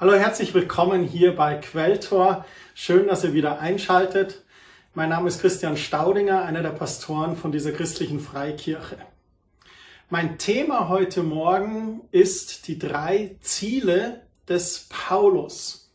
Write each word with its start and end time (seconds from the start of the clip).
Hallo, 0.00 0.14
herzlich 0.14 0.54
willkommen 0.54 1.04
hier 1.04 1.36
bei 1.36 1.56
Quelltor. 1.56 2.46
Schön, 2.74 3.08
dass 3.08 3.22
ihr 3.22 3.34
wieder 3.34 3.58
einschaltet. 3.60 4.40
Mein 4.94 5.10
Name 5.10 5.28
ist 5.28 5.42
Christian 5.42 5.76
Staudinger, 5.76 6.40
einer 6.42 6.62
der 6.62 6.70
Pastoren 6.70 7.36
von 7.36 7.52
dieser 7.52 7.70
christlichen 7.72 8.18
Freikirche. 8.18 8.96
Mein 10.08 10.38
Thema 10.38 10.88
heute 10.88 11.22
Morgen 11.22 12.00
ist 12.12 12.66
die 12.66 12.78
drei 12.78 13.36
Ziele 13.42 14.22
des 14.48 14.86
Paulus. 14.88 15.90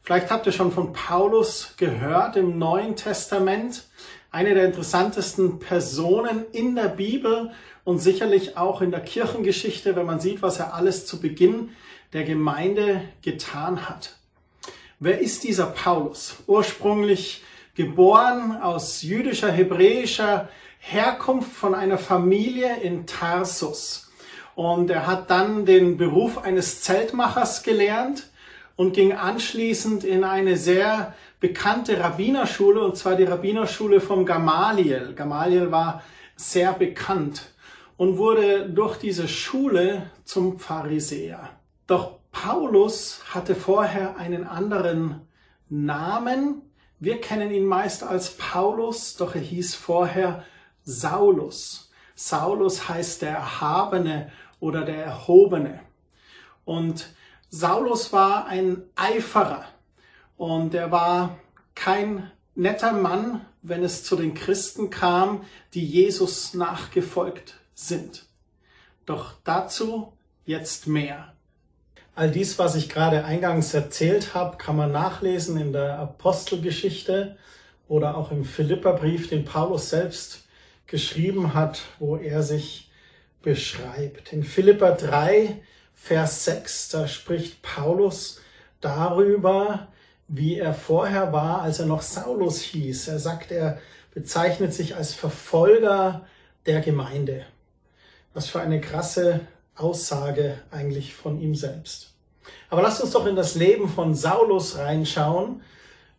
Vielleicht 0.00 0.30
habt 0.30 0.46
ihr 0.46 0.52
schon 0.52 0.72
von 0.72 0.94
Paulus 0.94 1.74
gehört 1.76 2.36
im 2.36 2.56
Neuen 2.56 2.96
Testament, 2.96 3.84
eine 4.30 4.54
der 4.54 4.64
interessantesten 4.64 5.58
Personen 5.58 6.46
in 6.52 6.74
der 6.74 6.88
Bibel 6.88 7.50
und 7.84 7.98
sicherlich 7.98 8.56
auch 8.56 8.80
in 8.80 8.92
der 8.92 9.00
Kirchengeschichte, 9.00 9.94
wenn 9.94 10.06
man 10.06 10.20
sieht, 10.20 10.40
was 10.40 10.58
er 10.58 10.72
alles 10.72 11.04
zu 11.04 11.20
Beginn 11.20 11.68
der 12.12 12.24
Gemeinde 12.24 13.02
getan 13.22 13.88
hat. 13.88 14.16
Wer 15.00 15.20
ist 15.20 15.44
dieser 15.44 15.66
Paulus? 15.66 16.36
Ursprünglich 16.46 17.42
geboren 17.74 18.56
aus 18.60 19.02
jüdischer, 19.02 19.50
hebräischer 19.50 20.48
Herkunft 20.78 21.52
von 21.52 21.74
einer 21.74 21.98
Familie 21.98 22.80
in 22.82 23.06
Tarsus. 23.06 24.10
Und 24.54 24.90
er 24.90 25.06
hat 25.06 25.30
dann 25.30 25.64
den 25.64 25.96
Beruf 25.96 26.38
eines 26.38 26.82
Zeltmachers 26.82 27.62
gelernt 27.62 28.30
und 28.76 28.92
ging 28.92 29.12
anschließend 29.12 30.04
in 30.04 30.24
eine 30.24 30.56
sehr 30.56 31.14
bekannte 31.40 31.98
Rabbinerschule, 31.98 32.84
und 32.84 32.96
zwar 32.96 33.16
die 33.16 33.24
Rabbinerschule 33.24 34.00
vom 34.00 34.26
Gamaliel. 34.26 35.14
Gamaliel 35.14 35.70
war 35.70 36.02
sehr 36.36 36.72
bekannt 36.72 37.50
und 37.96 38.18
wurde 38.18 38.68
durch 38.68 38.98
diese 38.98 39.28
Schule 39.28 40.10
zum 40.24 40.58
Pharisäer. 40.58 41.50
Doch 41.92 42.20
Paulus 42.30 43.20
hatte 43.34 43.54
vorher 43.54 44.16
einen 44.16 44.46
anderen 44.46 45.28
Namen. 45.68 46.62
Wir 46.98 47.20
kennen 47.20 47.50
ihn 47.50 47.66
meist 47.66 48.02
als 48.02 48.38
Paulus, 48.38 49.16
doch 49.16 49.34
er 49.34 49.42
hieß 49.42 49.74
vorher 49.74 50.42
Saulus. 50.84 51.90
Saulus 52.14 52.88
heißt 52.88 53.20
der 53.20 53.32
Erhabene 53.32 54.32
oder 54.58 54.86
der 54.86 55.04
Erhobene. 55.04 55.80
Und 56.64 57.10
Saulus 57.50 58.10
war 58.10 58.46
ein 58.46 58.84
Eiferer 58.96 59.66
und 60.38 60.72
er 60.72 60.90
war 60.92 61.36
kein 61.74 62.30
netter 62.54 62.94
Mann, 62.94 63.44
wenn 63.60 63.84
es 63.84 64.02
zu 64.02 64.16
den 64.16 64.32
Christen 64.32 64.88
kam, 64.88 65.44
die 65.74 65.84
Jesus 65.84 66.54
nachgefolgt 66.54 67.60
sind. 67.74 68.24
Doch 69.04 69.34
dazu 69.44 70.14
jetzt 70.46 70.86
mehr. 70.86 71.31
All 72.14 72.30
dies, 72.30 72.58
was 72.58 72.74
ich 72.74 72.90
gerade 72.90 73.24
eingangs 73.24 73.72
erzählt 73.72 74.34
habe, 74.34 74.58
kann 74.58 74.76
man 74.76 74.92
nachlesen 74.92 75.56
in 75.56 75.72
der 75.72 75.98
Apostelgeschichte 75.98 77.38
oder 77.88 78.18
auch 78.18 78.30
im 78.30 78.44
Philipperbrief, 78.44 79.30
den 79.30 79.46
Paulus 79.46 79.88
selbst 79.88 80.44
geschrieben 80.86 81.54
hat, 81.54 81.80
wo 81.98 82.16
er 82.18 82.42
sich 82.42 82.90
beschreibt. 83.40 84.34
In 84.34 84.44
Philipper 84.44 84.92
3, 84.92 85.62
Vers 85.94 86.44
6, 86.44 86.90
da 86.90 87.08
spricht 87.08 87.62
Paulus 87.62 88.42
darüber, 88.82 89.88
wie 90.28 90.58
er 90.58 90.74
vorher 90.74 91.32
war, 91.32 91.62
als 91.62 91.80
er 91.80 91.86
noch 91.86 92.02
Saulus 92.02 92.60
hieß. 92.60 93.08
Er 93.08 93.20
sagt, 93.20 93.50
er 93.50 93.78
bezeichnet 94.12 94.74
sich 94.74 94.96
als 94.96 95.14
Verfolger 95.14 96.26
der 96.66 96.82
Gemeinde. 96.82 97.46
Was 98.34 98.48
für 98.48 98.60
eine 98.60 98.82
krasse 98.82 99.40
Aussage 99.82 100.58
eigentlich 100.70 101.14
von 101.14 101.40
ihm 101.40 101.54
selbst. 101.54 102.12
Aber 102.70 102.82
lasst 102.82 103.02
uns 103.02 103.10
doch 103.10 103.26
in 103.26 103.36
das 103.36 103.54
Leben 103.54 103.88
von 103.88 104.14
Saulus 104.14 104.78
reinschauen, 104.78 105.62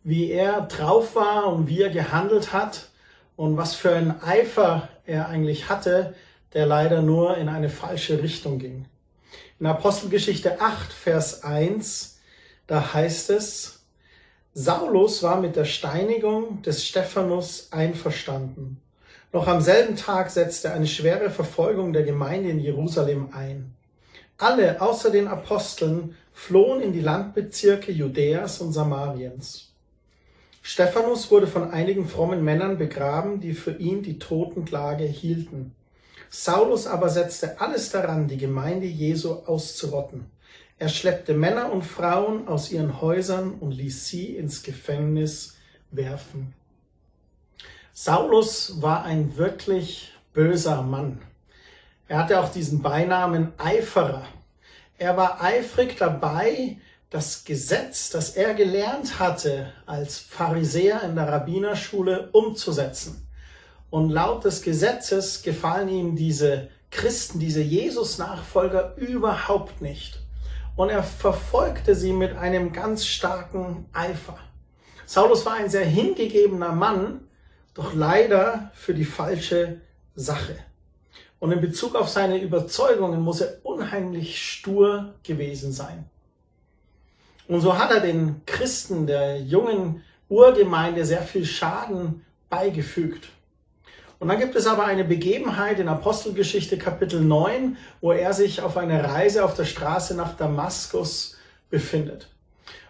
wie 0.02 0.30
er 0.30 0.60
drauf 0.62 1.16
war 1.16 1.52
und 1.52 1.66
wie 1.68 1.82
er 1.82 1.90
gehandelt 1.90 2.52
hat 2.52 2.90
und 3.36 3.56
was 3.56 3.74
für 3.74 3.94
ein 3.94 4.22
Eifer 4.22 4.88
er 5.06 5.28
eigentlich 5.28 5.68
hatte, 5.68 6.14
der 6.52 6.66
leider 6.66 7.02
nur 7.02 7.36
in 7.36 7.48
eine 7.48 7.70
falsche 7.70 8.22
Richtung 8.22 8.58
ging. 8.58 8.84
In 9.58 9.66
Apostelgeschichte 9.66 10.60
8, 10.60 10.92
Vers 10.92 11.42
1, 11.42 12.18
da 12.66 12.92
heißt 12.94 13.30
es, 13.30 13.84
Saulus 14.52 15.22
war 15.22 15.40
mit 15.40 15.56
der 15.56 15.64
Steinigung 15.64 16.62
des 16.62 16.86
Stephanus 16.86 17.72
einverstanden. 17.72 18.80
Noch 19.34 19.48
am 19.48 19.60
selben 19.60 19.96
Tag 19.96 20.30
setzte 20.30 20.72
eine 20.72 20.86
schwere 20.86 21.28
Verfolgung 21.28 21.92
der 21.92 22.04
Gemeinde 22.04 22.50
in 22.50 22.60
Jerusalem 22.60 23.30
ein. 23.32 23.74
Alle 24.38 24.80
außer 24.80 25.10
den 25.10 25.26
Aposteln 25.26 26.14
flohen 26.32 26.80
in 26.80 26.92
die 26.92 27.00
Landbezirke 27.00 27.90
Judäas 27.90 28.60
und 28.60 28.72
Samariens. 28.72 29.72
Stephanus 30.62 31.32
wurde 31.32 31.48
von 31.48 31.72
einigen 31.72 32.06
frommen 32.06 32.44
Männern 32.44 32.78
begraben, 32.78 33.40
die 33.40 33.54
für 33.54 33.72
ihn 33.72 34.04
die 34.04 34.20
Totenklage 34.20 35.02
hielten. 35.02 35.74
Saulus 36.30 36.86
aber 36.86 37.08
setzte 37.08 37.60
alles 37.60 37.90
daran, 37.90 38.28
die 38.28 38.38
Gemeinde 38.38 38.86
Jesu 38.86 39.32
auszurotten. 39.46 40.26
Er 40.78 40.88
schleppte 40.88 41.34
Männer 41.34 41.72
und 41.72 41.82
Frauen 41.82 42.46
aus 42.46 42.70
ihren 42.70 43.00
Häusern 43.00 43.54
und 43.58 43.72
ließ 43.72 44.06
sie 44.06 44.36
ins 44.36 44.62
Gefängnis 44.62 45.56
werfen. 45.90 46.54
Saulus 47.96 48.82
war 48.82 49.04
ein 49.04 49.36
wirklich 49.36 50.12
böser 50.32 50.82
Mann. 50.82 51.22
Er 52.08 52.18
hatte 52.18 52.40
auch 52.40 52.48
diesen 52.48 52.82
Beinamen 52.82 53.52
Eiferer. 53.56 54.26
Er 54.98 55.16
war 55.16 55.40
eifrig 55.40 55.96
dabei, 55.96 56.78
das 57.10 57.44
Gesetz, 57.44 58.10
das 58.10 58.30
er 58.30 58.54
gelernt 58.54 59.20
hatte 59.20 59.72
als 59.86 60.18
Pharisäer 60.18 61.04
in 61.04 61.14
der 61.14 61.28
Rabbinerschule, 61.28 62.30
umzusetzen. 62.32 63.28
Und 63.90 64.10
laut 64.10 64.44
des 64.44 64.62
Gesetzes 64.62 65.44
gefallen 65.44 65.88
ihm 65.88 66.16
diese 66.16 66.70
Christen, 66.90 67.38
diese 67.38 67.62
Jesus-Nachfolger 67.62 68.96
überhaupt 68.96 69.80
nicht. 69.80 70.18
Und 70.74 70.90
er 70.90 71.04
verfolgte 71.04 71.94
sie 71.94 72.12
mit 72.12 72.36
einem 72.36 72.72
ganz 72.72 73.06
starken 73.06 73.86
Eifer. 73.92 74.36
Saulus 75.06 75.46
war 75.46 75.54
ein 75.54 75.70
sehr 75.70 75.86
hingegebener 75.86 76.72
Mann, 76.72 77.20
doch 77.74 77.92
leider 77.94 78.70
für 78.74 78.94
die 78.94 79.04
falsche 79.04 79.80
Sache. 80.14 80.56
Und 81.40 81.52
in 81.52 81.60
Bezug 81.60 81.94
auf 81.96 82.08
seine 82.08 82.38
Überzeugungen 82.38 83.20
muss 83.20 83.40
er 83.40 83.58
unheimlich 83.64 84.40
stur 84.40 85.14
gewesen 85.22 85.72
sein. 85.72 86.08
Und 87.48 87.60
so 87.60 87.76
hat 87.76 87.90
er 87.90 88.00
den 88.00 88.40
Christen 88.46 89.06
der 89.06 89.40
jungen 89.40 90.02
Urgemeinde 90.28 91.04
sehr 91.04 91.22
viel 91.22 91.44
Schaden 91.44 92.24
beigefügt. 92.48 93.28
Und 94.18 94.28
dann 94.28 94.38
gibt 94.38 94.54
es 94.54 94.66
aber 94.66 94.86
eine 94.86 95.04
Begebenheit 95.04 95.80
in 95.80 95.88
Apostelgeschichte 95.88 96.78
Kapitel 96.78 97.20
9, 97.20 97.76
wo 98.00 98.12
er 98.12 98.32
sich 98.32 98.62
auf 98.62 98.78
einer 98.78 99.04
Reise 99.04 99.44
auf 99.44 99.54
der 99.54 99.66
Straße 99.66 100.16
nach 100.16 100.36
Damaskus 100.36 101.36
befindet. 101.68 102.28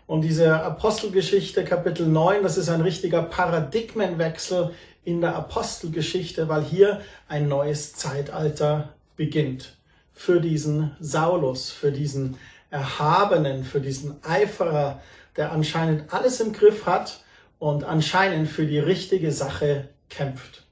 Und 0.06 0.20
diese 0.20 0.62
Apostelgeschichte 0.62 1.64
Kapitel 1.64 2.06
9, 2.06 2.42
das 2.42 2.58
ist 2.58 2.68
ein 2.68 2.82
richtiger 2.82 3.22
Paradigmenwechsel 3.22 4.74
in 5.04 5.20
der 5.20 5.34
Apostelgeschichte, 5.34 6.48
weil 6.48 6.62
hier 6.62 7.00
ein 7.26 7.48
neues 7.48 7.94
Zeitalter 7.94 8.90
beginnt. 9.16 9.76
Für 10.12 10.40
diesen 10.40 10.94
Saulus, 11.00 11.70
für 11.70 11.90
diesen 11.90 12.36
Erhabenen, 12.70 13.64
für 13.64 13.80
diesen 13.80 14.22
Eiferer, 14.24 15.00
der 15.36 15.52
anscheinend 15.52 16.12
alles 16.12 16.40
im 16.40 16.52
Griff 16.52 16.86
hat 16.86 17.24
und 17.58 17.84
anscheinend 17.84 18.48
für 18.48 18.66
die 18.66 18.78
richtige 18.78 19.32
Sache 19.32 19.88
kämpft. 20.10 20.64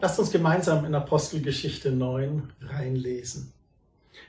Lasst 0.00 0.18
uns 0.18 0.30
gemeinsam 0.30 0.84
in 0.84 0.94
Apostelgeschichte 0.94 1.90
9 1.90 2.52
reinlesen. 2.60 3.52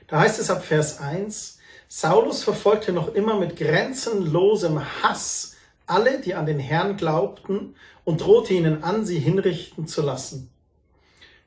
Da 0.06 0.20
heißt 0.20 0.40
es 0.40 0.50
ab 0.50 0.64
Vers 0.64 1.00
1, 1.00 1.58
Saulus 1.88 2.42
verfolgte 2.42 2.92
noch 2.92 3.14
immer 3.14 3.38
mit 3.38 3.56
grenzenlosem 3.56 4.80
Hass 5.02 5.56
alle, 5.86 6.20
die 6.20 6.34
an 6.34 6.46
den 6.46 6.58
Herrn 6.58 6.96
glaubten, 6.96 7.74
und 8.04 8.20
drohte 8.20 8.54
ihnen 8.54 8.82
an, 8.82 9.04
sie 9.04 9.18
hinrichten 9.18 9.86
zu 9.86 10.02
lassen. 10.02 10.50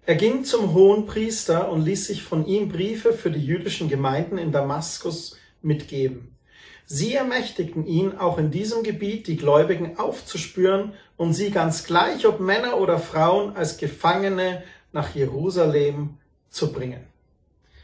Er 0.06 0.16
ging 0.16 0.44
zum 0.44 0.74
hohen 0.74 1.06
Priester 1.06 1.72
und 1.72 1.84
ließ 1.84 2.08
sich 2.08 2.24
von 2.24 2.46
ihm 2.46 2.70
Briefe 2.70 3.14
für 3.14 3.32
die 3.32 3.46
jüdischen 3.46 3.90
Gemeinden 3.90 4.38
in 4.38 4.52
Damaskus 4.52 5.38
mitgeben. 5.62 6.36
Sie 6.86 7.14
ermächtigten 7.14 7.86
ihn, 7.86 8.18
auch 8.18 8.40
in 8.40 8.50
diesem 8.50 8.82
Gebiet 8.82 9.28
die 9.28 9.38
Gläubigen 9.38 10.00
aufzuspüren 10.00 10.94
und 11.18 11.34
sie 11.34 11.52
ganz 11.52 11.84
gleich, 11.84 12.26
ob 12.26 12.40
Männer 12.40 12.80
oder 12.80 12.98
Frauen, 12.98 13.56
als 13.56 13.78
Gefangene 13.78 14.64
nach 14.92 15.14
Jerusalem 15.14 16.18
zu 16.50 16.72
bringen. 16.72 17.06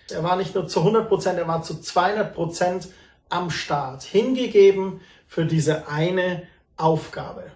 Er 0.09 0.23
war 0.23 0.35
nicht 0.35 0.53
nur 0.53 0.67
zu 0.67 0.79
100 0.79 1.07
Prozent, 1.07 1.39
er 1.39 1.47
war 1.47 1.63
zu 1.63 1.79
200 1.81 2.33
Prozent 2.33 2.87
am 3.29 3.49
Start, 3.49 4.03
hingegeben 4.03 5.01
für 5.25 5.45
diese 5.45 5.87
eine 5.87 6.43
Aufgabe. 6.77 7.51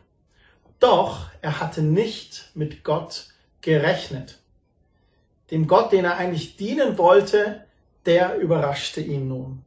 Doch 0.80 1.28
er 1.42 1.60
hatte 1.60 1.82
nicht 1.82 2.52
mit 2.56 2.84
Gott 2.84 3.28
gerechnet. 3.62 4.40
Dem 5.52 5.68
Gott, 5.68 5.92
den 5.92 6.06
er 6.06 6.18
eigentlich 6.18 6.58
dienen 6.58 6.98
wollte, 6.98 7.66
der 8.06 8.38
überraschte 8.38 9.02
ihn 9.02 9.28
nun. 9.28 9.66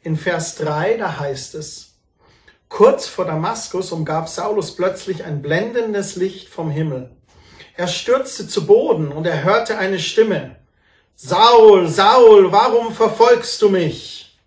In 0.00 0.16
Vers 0.16 0.56
3, 0.56 0.96
da 0.96 1.18
heißt 1.18 1.54
es, 1.56 1.98
kurz 2.68 3.06
vor 3.06 3.24
Damaskus 3.24 3.90
umgab 3.92 4.28
Saulus 4.28 4.76
plötzlich 4.76 5.24
ein 5.24 5.42
blendendes 5.42 6.16
Licht 6.16 6.48
vom 6.48 6.70
Himmel. 6.70 7.10
Er 7.76 7.88
stürzte 7.88 8.46
zu 8.46 8.66
Boden 8.66 9.12
und 9.12 9.26
er 9.26 9.44
hörte 9.44 9.78
eine 9.78 9.98
Stimme. 9.98 10.56
Saul, 11.20 11.88
Saul, 11.88 12.52
warum 12.52 12.92
verfolgst 12.92 13.60
du 13.60 13.68
mich? 13.70 14.38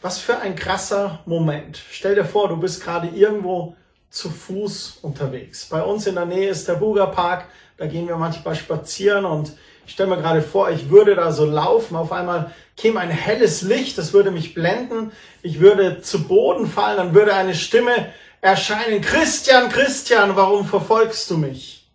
Was 0.00 0.18
für 0.18 0.38
ein 0.38 0.56
krasser 0.56 1.20
Moment. 1.26 1.80
Stell 1.92 2.16
dir 2.16 2.24
vor, 2.24 2.48
du 2.48 2.56
bist 2.56 2.82
gerade 2.82 3.06
irgendwo 3.06 3.76
zu 4.10 4.30
Fuß 4.30 4.98
unterwegs. 5.02 5.66
Bei 5.66 5.80
uns 5.80 6.08
in 6.08 6.16
der 6.16 6.24
Nähe 6.24 6.48
ist 6.48 6.66
der 6.66 6.74
Buga 6.74 7.06
Park, 7.06 7.44
da 7.76 7.86
gehen 7.86 8.08
wir 8.08 8.16
manchmal 8.16 8.56
spazieren 8.56 9.24
und 9.24 9.52
ich 9.86 9.92
stelle 9.92 10.08
mir 10.08 10.20
gerade 10.20 10.42
vor, 10.42 10.70
ich 10.70 10.90
würde 10.90 11.14
da 11.14 11.30
so 11.30 11.44
laufen, 11.44 11.94
auf 11.94 12.10
einmal 12.10 12.52
käme 12.76 12.98
ein 12.98 13.10
helles 13.10 13.62
Licht, 13.62 13.98
das 13.98 14.12
würde 14.12 14.32
mich 14.32 14.54
blenden, 14.54 15.12
ich 15.40 15.60
würde 15.60 16.02
zu 16.02 16.26
Boden 16.26 16.66
fallen, 16.66 16.96
dann 16.96 17.14
würde 17.14 17.32
eine 17.32 17.54
Stimme 17.54 18.12
erscheinen, 18.40 19.00
Christian, 19.00 19.68
Christian, 19.68 20.34
warum 20.34 20.66
verfolgst 20.66 21.30
du 21.30 21.38
mich? 21.38 21.88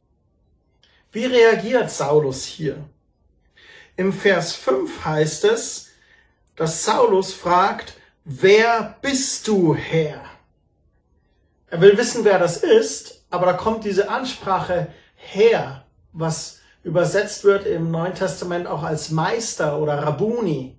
Wie 1.12 1.26
reagiert 1.26 1.92
Saulus 1.92 2.46
hier? 2.46 2.86
Im 3.98 4.14
Vers 4.14 4.54
5 4.54 5.06
heißt 5.06 5.44
es, 5.46 5.88
dass 6.56 6.84
Saulus 6.86 7.34
fragt, 7.34 7.96
wer 8.24 8.96
bist 9.02 9.48
du, 9.48 9.74
Herr? 9.74 10.24
Er 11.72 11.82
will 11.82 11.98
wissen, 11.98 12.24
wer 12.24 12.38
das 12.38 12.58
ist, 12.58 13.26
aber 13.32 13.48
da 13.48 13.54
kommt 13.54 13.86
diese 13.86 14.10
Ansprache 14.10 14.94
Herr, 15.16 15.84
was 16.14 16.60
übersetzt 16.84 17.44
wird 17.44 17.66
im 17.66 17.90
Neuen 17.90 18.14
Testament 18.14 18.68
auch 18.68 18.84
als 18.84 19.10
Meister 19.10 19.80
oder 19.80 20.04
Rabuni. 20.04 20.78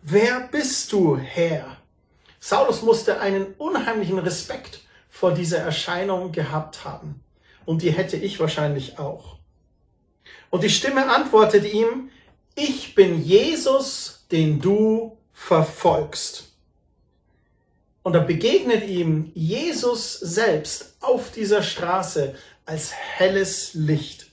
Wer 0.00 0.48
bist 0.52 0.92
du, 0.92 1.16
Herr? 1.16 1.78
Saulus 2.38 2.82
musste 2.82 3.18
einen 3.18 3.54
unheimlichen 3.58 4.20
Respekt 4.20 4.82
vor 5.10 5.34
dieser 5.34 5.58
Erscheinung 5.58 6.30
gehabt 6.30 6.84
haben. 6.84 7.24
Und 7.64 7.82
die 7.82 7.90
hätte 7.90 8.16
ich 8.16 8.38
wahrscheinlich 8.38 9.00
auch. 9.00 9.38
Und 10.50 10.62
die 10.62 10.70
Stimme 10.70 11.12
antwortet 11.12 11.64
ihm, 11.64 12.10
ich 12.54 12.94
bin 12.94 13.22
Jesus, 13.22 14.24
den 14.30 14.60
du 14.60 15.16
verfolgst. 15.32 16.48
Und 18.02 18.14
da 18.14 18.20
begegnet 18.20 18.88
ihm 18.88 19.30
Jesus 19.34 20.14
selbst 20.14 20.96
auf 21.00 21.30
dieser 21.30 21.62
Straße 21.62 22.34
als 22.64 22.92
helles 22.92 23.74
Licht. 23.74 24.26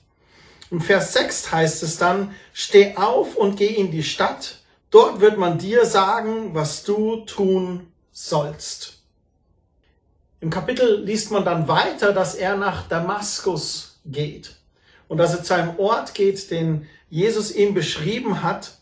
Im 0.70 0.80
Vers 0.80 1.12
6 1.14 1.52
heißt 1.52 1.82
es 1.82 1.98
dann, 1.98 2.34
steh 2.52 2.96
auf 2.96 3.36
und 3.36 3.56
geh 3.56 3.66
in 3.66 3.90
die 3.90 4.02
Stadt, 4.02 4.60
dort 4.90 5.20
wird 5.20 5.36
man 5.36 5.58
dir 5.58 5.84
sagen, 5.84 6.54
was 6.54 6.84
du 6.84 7.24
tun 7.24 7.92
sollst. 8.12 8.98
Im 10.40 10.50
Kapitel 10.50 11.02
liest 11.04 11.30
man 11.30 11.44
dann 11.44 11.68
weiter, 11.68 12.12
dass 12.12 12.34
er 12.34 12.56
nach 12.56 12.88
Damaskus 12.88 14.00
geht 14.04 14.56
und 15.08 15.18
dass 15.18 15.34
er 15.34 15.42
zu 15.42 15.54
einem 15.54 15.78
Ort 15.78 16.14
geht, 16.14 16.50
den 16.50 16.88
Jesus 17.10 17.54
ihm 17.54 17.74
beschrieben 17.74 18.42
hat. 18.42 18.78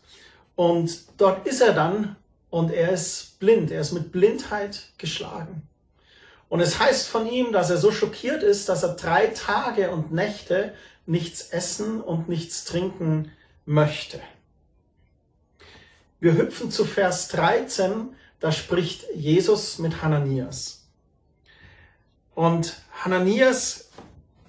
Und 0.55 1.03
dort 1.17 1.45
ist 1.47 1.61
er 1.61 1.73
dann 1.73 2.15
und 2.49 2.71
er 2.71 2.91
ist 2.91 3.39
blind, 3.39 3.71
er 3.71 3.81
ist 3.81 3.91
mit 3.91 4.11
Blindheit 4.11 4.91
geschlagen. 4.97 5.63
Und 6.47 6.61
es 6.61 6.79
heißt 6.79 7.07
von 7.07 7.27
ihm, 7.27 7.51
dass 7.51 7.69
er 7.69 7.77
so 7.77 7.91
schockiert 7.91 8.41
ist, 8.41 8.69
dass 8.69 8.83
er 8.83 8.95
drei 8.95 9.27
Tage 9.27 9.91
und 9.91 10.11
Nächte 10.11 10.73
nichts 11.05 11.49
essen 11.49 12.01
und 12.01 12.27
nichts 12.27 12.65
trinken 12.65 13.31
möchte. 13.65 14.19
Wir 16.19 16.35
hüpfen 16.35 16.71
zu 16.71 16.85
Vers 16.85 17.29
13, 17.29 18.09
da 18.39 18.51
spricht 18.51 19.05
Jesus 19.15 19.77
mit 19.77 20.01
Hananias. 20.01 20.87
Und 22.35 22.81
Hananias 23.03 23.88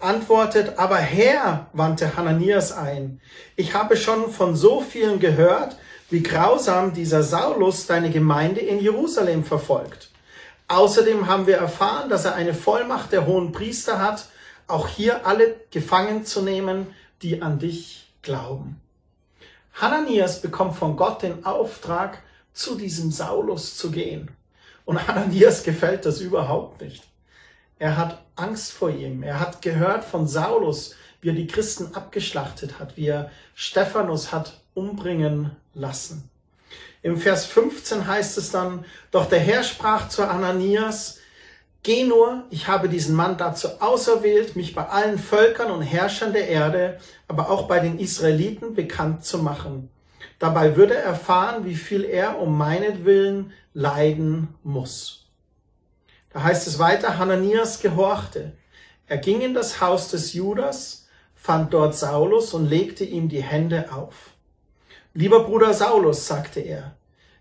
antwortet, 0.03 0.79
aber 0.79 0.97
Herr, 0.97 1.67
wandte 1.73 2.17
Hananias 2.17 2.73
ein, 2.73 3.21
ich 3.57 3.75
habe 3.75 3.97
schon 3.97 4.31
von 4.31 4.57
so 4.57 4.81
vielen 4.81 5.21
gehört, 5.21 5.77
wie 6.11 6.23
grausam 6.23 6.93
dieser 6.93 7.23
Saulus 7.23 7.87
deine 7.87 8.11
Gemeinde 8.11 8.61
in 8.61 8.81
Jerusalem 8.81 9.45
verfolgt. 9.45 10.11
Außerdem 10.69 11.27
haben 11.27 11.47
wir 11.47 11.57
erfahren, 11.57 12.09
dass 12.09 12.25
er 12.25 12.35
eine 12.35 12.55
Vollmacht 12.55 13.13
der 13.13 13.27
hohen 13.27 13.53
Priester 13.53 13.99
hat, 13.99 14.27
auch 14.67 14.89
hier 14.89 15.27
alle 15.27 15.57
gefangen 15.71 16.25
zu 16.25 16.43
nehmen, 16.43 16.87
die 17.23 17.43
an 17.43 17.59
dich 17.59 18.13
glauben. 18.23 18.81
Hananias 19.75 20.43
bekommt 20.43 20.77
von 20.77 20.97
Gott 20.97 21.23
den 21.23 21.45
Auftrag, 21.45 22.23
zu 22.53 22.75
diesem 22.75 23.11
Saulus 23.11 23.77
zu 23.77 23.91
gehen. 23.91 24.31
Und 24.85 25.07
Hananias 25.07 25.63
gefällt 25.63 26.05
das 26.05 26.21
überhaupt 26.21 26.81
nicht. 26.81 27.10
Er 27.81 27.97
hat 27.97 28.23
Angst 28.37 28.73
vor 28.73 28.91
ihm. 28.91 29.23
Er 29.23 29.41
hat 29.41 29.63
gehört 29.63 30.05
von 30.05 30.29
Saulus, 30.29 30.95
wie 31.23 31.31
er 31.31 31.35
die 31.35 31.47
Christen 31.47 31.95
abgeschlachtet 31.95 32.79
hat, 32.79 32.99
wie 32.99 33.07
er 33.07 33.31
Stephanus 33.55 34.33
hat 34.33 34.61
umbringen 34.75 35.57
lassen. 35.73 36.29
Im 37.03 37.17
Vers 37.17 37.47
15 37.47 38.07
heißt 38.07 38.37
es 38.37 38.51
dann, 38.51 38.85
doch 39.11 39.25
der 39.25 39.39
Herr 39.39 39.63
sprach 39.63 40.11
zu 40.11 40.29
Ananias, 40.29 41.21
Geh 41.83 42.05
nur, 42.05 42.45
ich 42.51 42.69
habe 42.69 42.91
diesen 42.91 43.17
Mann 43.17 43.39
dazu 43.39 43.81
auserwählt, 43.81 44.57
mich 44.57 44.75
bei 44.75 44.87
allen 44.87 45.19
Völkern 45.19 45.71
und 45.71 45.81
Herrschern 45.81 46.35
der 46.35 46.49
Erde, 46.49 46.99
aber 47.29 47.49
auch 47.49 47.67
bei 47.67 47.81
den 47.81 47.99
Israeliten 47.99 48.75
bekannt 48.75 49.25
zu 49.25 49.39
machen. 49.39 49.89
Dabei 50.39 50.77
würde 50.77 50.97
er 50.97 51.05
erfahren, 51.05 51.65
wie 51.65 51.77
viel 51.77 52.05
er 52.05 52.39
um 52.39 52.59
meinetwillen 52.59 53.55
leiden 53.73 54.49
muss. 54.63 55.30
Da 56.33 56.43
heißt 56.45 56.67
es 56.67 56.79
weiter, 56.79 57.19
Hananias 57.19 57.81
gehorchte. 57.81 58.53
Er 59.07 59.19
ging 59.19 59.41
in 59.41 59.55
das 59.55 59.81
Haus 59.81 60.09
des 60.09 60.33
Judas, 60.33 61.09
fand 61.35 61.75
dort 61.75 61.97
Saulus 61.97 62.55
und 62.55 62.67
legte 62.67 63.05
ihm 63.05 63.29
die 63.29 63.43
Hände 63.43 63.93
auf. 63.93 64.31
Lieber 65.13 65.45
Bruder 65.45 65.75
Saulus, 65.75 66.27
sagte 66.29 66.61
er, 66.61 66.95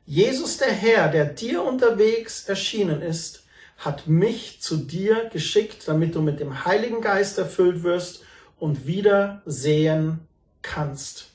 Jesus 0.05 0.57
der 0.57 0.71
Herr, 0.71 1.09
der 1.09 1.25
dir 1.25 1.63
unterwegs 1.63 2.45
erschienen 2.45 3.03
ist, 3.03 3.43
hat 3.77 4.07
mich 4.07 4.59
zu 4.59 4.77
dir 4.77 5.29
geschickt, 5.31 5.87
damit 5.87 6.15
du 6.15 6.21
mit 6.21 6.39
dem 6.39 6.65
Heiligen 6.65 7.01
Geist 7.01 7.37
erfüllt 7.37 7.83
wirst 7.83 8.23
und 8.57 8.87
wieder 8.87 9.43
sehen 9.45 10.21
kannst. 10.63 11.29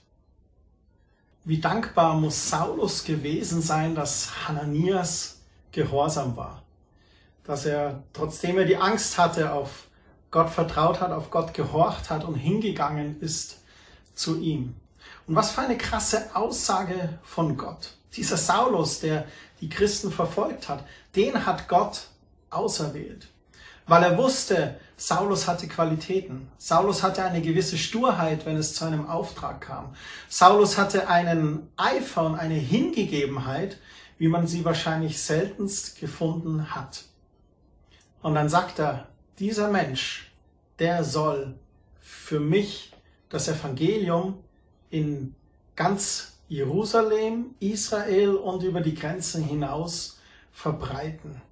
Wie 1.45 1.61
dankbar 1.61 2.15
muss 2.19 2.51
Saulus 2.51 3.05
gewesen 3.05 3.63
sein, 3.63 3.95
dass 3.95 4.49
Hananias 4.49 5.43
gehorsam 5.71 6.37
war. 6.37 6.64
Dass 7.45 7.67
er, 7.67 8.03
trotzdem 8.13 8.59
er 8.59 8.65
die 8.65 8.77
Angst 8.77 9.19
hatte, 9.19 9.53
auf 9.53 9.89
Gott 10.31 10.51
vertraut 10.51 11.01
hat, 11.01 11.13
auf 11.13 11.31
Gott 11.31 11.55
gehorcht 11.55 12.11
hat 12.11 12.25
und 12.25 12.35
hingegangen 12.35 13.21
ist 13.21 13.61
zu 14.15 14.41
ihm. 14.41 14.75
Und 15.27 15.37
was 15.37 15.53
für 15.53 15.63
eine 15.63 15.79
krasse 15.79 16.35
Aussage 16.35 17.19
von 17.23 17.57
Gott. 17.57 17.93
Dieser 18.15 18.37
Saulus, 18.37 19.01
der 19.01 19.27
die 19.61 19.69
Christen 19.69 20.11
verfolgt 20.11 20.69
hat, 20.69 20.85
den 21.17 21.47
hat 21.47 21.69
Gott 21.69 22.09
auserwählt. 22.51 23.29
Weil 23.87 24.03
er 24.03 24.17
wusste, 24.17 24.81
Saulus 24.97 25.47
hatte 25.47 25.69
Qualitäten. 25.69 26.51
Saulus 26.57 27.03
hatte 27.03 27.23
eine 27.23 27.43
gewisse 27.43 27.77
Sturheit, 27.77 28.47
wenn 28.47 28.57
es 28.57 28.75
zu 28.75 28.85
einem 28.85 29.09
Auftrag 29.09 29.61
kam. 29.61 29.95
Saulus 30.29 30.79
hatte 30.79 31.09
einen 31.09 31.69
Eifer 31.77 32.25
und 32.25 32.37
eine 32.37 32.55
Hingegebenheit, 32.55 33.79
wie 34.17 34.29
man 34.29 34.47
sie 34.47 34.65
wahrscheinlich 34.65 35.21
seltenst 35.21 35.99
gefunden 36.01 36.75
hat. 36.75 37.05
Und 38.25 38.35
dann 38.37 38.49
sagt 38.49 38.79
er, 38.79 39.07
dieser 39.39 39.69
Mensch, 39.69 40.33
der 40.79 41.05
soll 41.05 41.57
für 42.01 42.41
mich 42.41 42.95
das 43.29 43.49
Evangelium 43.49 44.43
in 44.89 45.35
ganz 45.77 46.33
Jerusalem, 46.49 47.55
Israel 47.61 48.37
und 48.37 48.63
über 48.63 48.81
die 48.81 48.95
Grenzen 48.95 49.45
hinaus 49.45 50.19
verbreiten. 50.53 51.43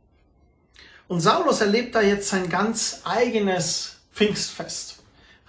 Und 1.09 1.21
Saulus 1.21 1.61
erlebt 1.61 1.95
da 1.95 2.01
jetzt 2.01 2.31
sein 2.31 2.49
ganz 2.49 3.03
eigenes 3.05 3.99
Pfingstfest. 4.11 5.02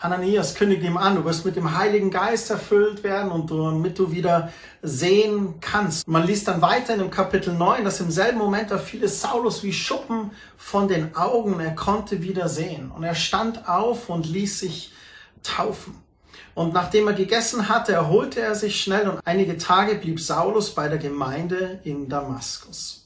Hananias 0.03 0.55
kündigt 0.55 0.83
ihm 0.83 0.97
an, 0.97 1.15
du 1.15 1.23
wirst 1.23 1.45
mit 1.45 1.55
dem 1.55 1.77
Heiligen 1.77 2.11
Geist 2.11 2.49
erfüllt 2.49 3.03
werden 3.03 3.31
und 3.31 3.49
damit 3.49 3.97
du 3.97 4.11
wieder 4.11 4.51
sehen 4.81 5.61
kannst. 5.61 6.05
Man 6.09 6.27
liest 6.27 6.49
dann 6.49 6.61
weiter 6.61 6.95
in 6.95 6.99
dem 6.99 7.09
Kapitel 7.09 7.53
9, 7.53 7.85
dass 7.85 8.01
im 8.01 8.11
selben 8.11 8.37
Moment 8.37 8.69
da 8.69 8.77
fiel 8.77 9.05
es 9.05 9.21
Saulus 9.21 9.63
wie 9.63 9.71
Schuppen 9.71 10.31
von 10.57 10.89
den 10.89 11.15
Augen. 11.15 11.57
Er 11.61 11.73
konnte 11.73 12.21
wieder 12.21 12.49
sehen. 12.49 12.91
Und 12.91 13.03
er 13.03 13.15
stand 13.15 13.69
auf 13.69 14.09
und 14.09 14.27
ließ 14.27 14.59
sich 14.59 14.91
taufen. 15.41 15.95
Und 16.53 16.73
nachdem 16.73 17.07
er 17.07 17.13
gegessen 17.13 17.69
hatte, 17.69 17.93
erholte 17.93 18.41
er 18.41 18.55
sich 18.55 18.81
schnell 18.81 19.07
und 19.07 19.21
einige 19.23 19.57
Tage 19.57 19.95
blieb 19.95 20.19
Saulus 20.19 20.75
bei 20.75 20.89
der 20.89 20.97
Gemeinde 20.97 21.79
in 21.85 22.09
Damaskus. 22.09 23.02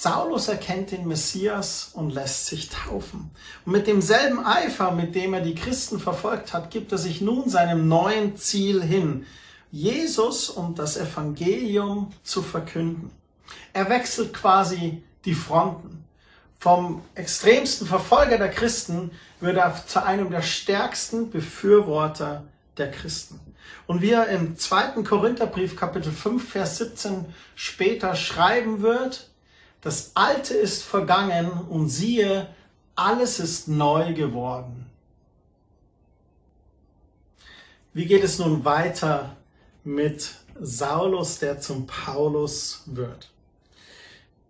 Saulus 0.00 0.46
erkennt 0.46 0.92
den 0.92 1.08
Messias 1.08 1.90
und 1.92 2.10
lässt 2.10 2.46
sich 2.46 2.68
taufen. 2.68 3.32
Und 3.66 3.72
mit 3.72 3.88
demselben 3.88 4.46
Eifer, 4.46 4.92
mit 4.92 5.16
dem 5.16 5.34
er 5.34 5.40
die 5.40 5.56
Christen 5.56 5.98
verfolgt 5.98 6.52
hat, 6.52 6.70
gibt 6.70 6.92
er 6.92 6.98
sich 6.98 7.20
nun 7.20 7.48
seinem 7.48 7.88
neuen 7.88 8.36
Ziel 8.36 8.80
hin. 8.80 9.26
Jesus 9.72 10.50
und 10.50 10.78
das 10.78 10.96
Evangelium 10.96 12.12
zu 12.22 12.42
verkünden. 12.42 13.10
Er 13.72 13.90
wechselt 13.90 14.32
quasi 14.32 15.02
die 15.24 15.34
Fronten. 15.34 16.04
Vom 16.60 17.02
extremsten 17.16 17.88
Verfolger 17.88 18.38
der 18.38 18.50
Christen 18.50 19.10
wird 19.40 19.56
er 19.56 19.84
zu 19.84 20.04
einem 20.04 20.30
der 20.30 20.42
stärksten 20.42 21.30
Befürworter 21.30 22.44
der 22.76 22.92
Christen. 22.92 23.40
Und 23.88 24.00
wie 24.00 24.10
er 24.10 24.28
im 24.28 24.56
zweiten 24.58 25.02
Korintherbrief 25.02 25.74
Kapitel 25.74 26.12
5 26.12 26.50
Vers 26.50 26.78
17 26.78 27.24
später 27.56 28.14
schreiben 28.14 28.80
wird, 28.80 29.27
das 29.80 30.12
Alte 30.14 30.54
ist 30.54 30.82
vergangen 30.82 31.50
und 31.68 31.88
siehe, 31.88 32.48
alles 32.94 33.38
ist 33.38 33.68
neu 33.68 34.12
geworden. 34.12 34.86
Wie 37.92 38.06
geht 38.06 38.24
es 38.24 38.38
nun 38.38 38.64
weiter 38.64 39.36
mit 39.84 40.34
Saulus, 40.60 41.38
der 41.38 41.60
zum 41.60 41.86
Paulus 41.86 42.82
wird? 42.86 43.30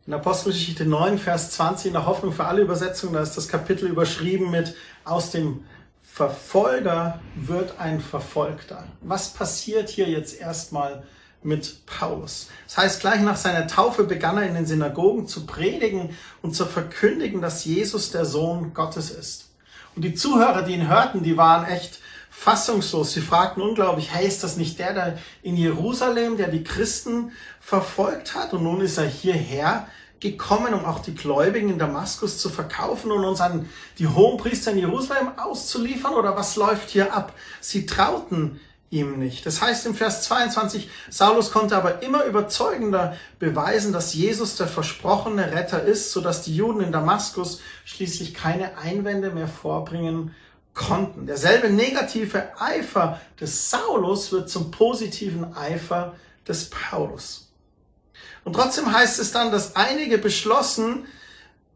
In 0.07 0.15
Apostelgeschichte 0.15 0.87
9, 0.87 1.19
Vers 1.19 1.51
20, 1.53 1.89
in 1.89 1.93
der 1.93 2.07
Hoffnung 2.07 2.33
für 2.33 2.47
alle 2.47 2.63
Übersetzungen, 2.63 3.13
da 3.13 3.21
ist 3.21 3.37
das 3.37 3.49
Kapitel 3.49 3.89
überschrieben 3.89 4.51
mit 4.51 4.75
aus 5.05 5.31
dem 5.31 5.65
Verfolger 6.01 7.21
wird 7.37 7.79
ein 7.79 8.01
Verfolgter. 8.01 8.89
Was 9.03 9.33
passiert 9.35 9.89
hier 9.89 10.09
jetzt 10.09 10.41
erstmal 10.41 11.05
mit 11.43 11.87
Paulus? 11.87 12.49
Das 12.67 12.79
heißt, 12.79 13.01
gleich 13.01 13.21
nach 13.21 13.37
seiner 13.37 13.67
Taufe 13.67 14.05
begann 14.05 14.39
er 14.39 14.47
in 14.47 14.55
den 14.55 14.67
Synagogen 14.67 15.27
zu 15.27 15.47
predigen 15.47 16.17
und 16.43 16.55
zu 16.55 16.67
verkündigen, 16.67 17.41
dass 17.41 17.65
Jesus 17.65 18.11
der 18.11 18.25
Sohn 18.25 18.75
Gottes 18.75 19.11
ist. 19.11 19.47
Und 19.95 20.03
die 20.03 20.15
Zuhörer, 20.15 20.63
die 20.63 20.75
ihn 20.75 20.89
hörten, 20.89 21.23
die 21.23 21.37
waren 21.37 21.67
echt 21.67 22.01
fassungslos. 22.31 23.13
Sie 23.13 23.21
fragten 23.21 23.63
unglaublich, 23.63 24.15
hey, 24.15 24.27
ist 24.27 24.45
das 24.45 24.57
nicht 24.57 24.79
der 24.79 24.95
da 24.95 25.15
in 25.43 25.57
Jerusalem, 25.57 26.37
der 26.37 26.49
die 26.49 26.63
Christen 26.63 27.33
verfolgt 27.61 28.35
hat? 28.35 28.53
Und 28.53 28.63
nun 28.63 28.81
ist 28.81 28.97
er 28.97 29.09
hierher 29.09 29.89
gekommen, 30.21 30.73
um 30.75 30.85
auch 30.85 31.01
die 31.01 31.15
Gläubigen 31.15 31.71
in 31.71 31.79
Damaskus 31.79 32.39
zu 32.39 32.49
verkaufen 32.49 33.11
und 33.11 33.25
uns 33.25 33.41
an 33.41 33.69
die 33.99 34.07
Hohenpriester 34.07 34.71
in 34.71 34.79
Jerusalem 34.79 35.31
auszuliefern? 35.37 36.15
Oder 36.15 36.37
was 36.37 36.57
läuft 36.57 36.91
hier 36.91 37.13
ab? 37.13 37.33
Sie 37.61 37.87
trauten 37.87 38.61
ihm 38.91 39.19
nicht. 39.19 39.45
Das 39.45 39.61
heißt 39.61 39.87
im 39.87 39.95
Vers 39.95 40.23
22, 40.25 40.89
Saulus 41.11 41.51
konnte 41.51 41.77
aber 41.77 42.03
immer 42.03 42.25
überzeugender 42.25 43.17
beweisen, 43.39 43.93
dass 43.93 44.15
Jesus 44.15 44.57
der 44.57 44.67
versprochene 44.67 45.53
Retter 45.53 45.83
ist, 45.83 46.13
sodass 46.13 46.43
die 46.43 46.57
Juden 46.57 46.81
in 46.81 46.93
Damaskus 46.93 47.61
schließlich 47.85 48.35
keine 48.35 48.79
Einwände 48.79 49.31
mehr 49.31 49.49
vorbringen 49.49 50.35
konnten. 50.75 51.27
Derselbe 51.27 51.71
negative 51.71 52.61
Eifer 52.61 53.21
des 53.41 53.71
Saulus 53.71 54.33
wird 54.33 54.49
zum 54.49 54.71
positiven 54.71 55.55
Eifer 55.57 56.15
des 56.47 56.71
Paulus. 56.71 57.53
Und 58.45 58.55
trotzdem 58.55 58.91
heißt 58.93 59.19
es 59.19 59.33
dann, 59.33 59.51
dass 59.51 59.77
einige 59.77 60.17
beschlossen, 60.17 61.07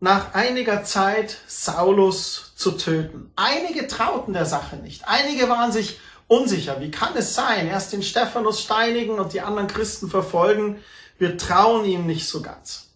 nach 0.01 0.35
einiger 0.35 0.83
Zeit 0.83 1.39
Saulus 1.47 2.55
zu 2.57 2.73
töten. 2.73 3.31
Einige 3.37 3.87
trauten 3.87 4.33
der 4.33 4.47
Sache 4.47 4.77
nicht. 4.77 5.07
Einige 5.07 5.49
waren 5.49 5.71
sich 5.71 6.01
unsicher. 6.27 6.81
Wie 6.81 6.91
kann 6.91 7.17
es 7.17 7.35
sein? 7.35 7.69
Erst 7.69 7.93
den 7.93 8.03
Stephanus 8.03 8.63
steinigen 8.63 9.19
und 9.19 9.33
die 9.33 9.41
anderen 9.41 9.69
Christen 9.69 10.09
verfolgen. 10.09 10.79
Wir 11.19 11.37
trauen 11.39 11.85
ihm 11.85 12.07
nicht 12.07 12.29
so 12.29 12.43
ganz. 12.43 12.91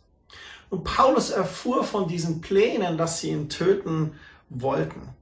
Und 0.70 0.84
Paulus 0.84 1.30
erfuhr 1.30 1.84
von 1.84 2.08
diesen 2.08 2.40
Plänen, 2.40 2.98
dass 2.98 3.20
sie 3.20 3.30
ihn 3.30 3.48
töten 3.48 4.18
wollten 4.48 5.16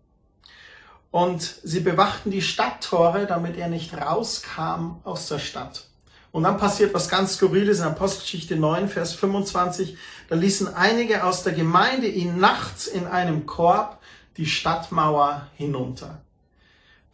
und 1.15 1.61
sie 1.63 1.79
bewachten 1.79 2.33
die 2.33 2.43
Stadttore, 2.43 3.27
damit 3.27 3.57
er 3.57 3.69
nicht 3.69 3.97
rauskam 3.97 4.97
aus 5.05 5.29
der 5.29 5.39
Stadt. 5.39 5.85
Und 6.33 6.43
dann 6.43 6.59
passiert 6.59 6.93
was 6.93 7.09
ganz 7.09 7.35
Skurriles 7.35 7.79
in 7.79 7.85
Apostelgeschichte 7.85 8.57
9, 8.57 8.89
Vers 8.89 9.15
25. 9.15 9.97
Da 10.29 10.35
ließen 10.35 10.75
einige 10.75 11.23
aus 11.23 11.45
der 11.45 11.53
Gemeinde 11.53 12.09
ihn 12.09 12.41
nachts 12.41 12.89
in 12.89 13.07
einem 13.07 13.47
Korb 13.47 14.01
die 14.39 14.47
Stadtmauer 14.47 15.47
hinunter. 15.55 16.24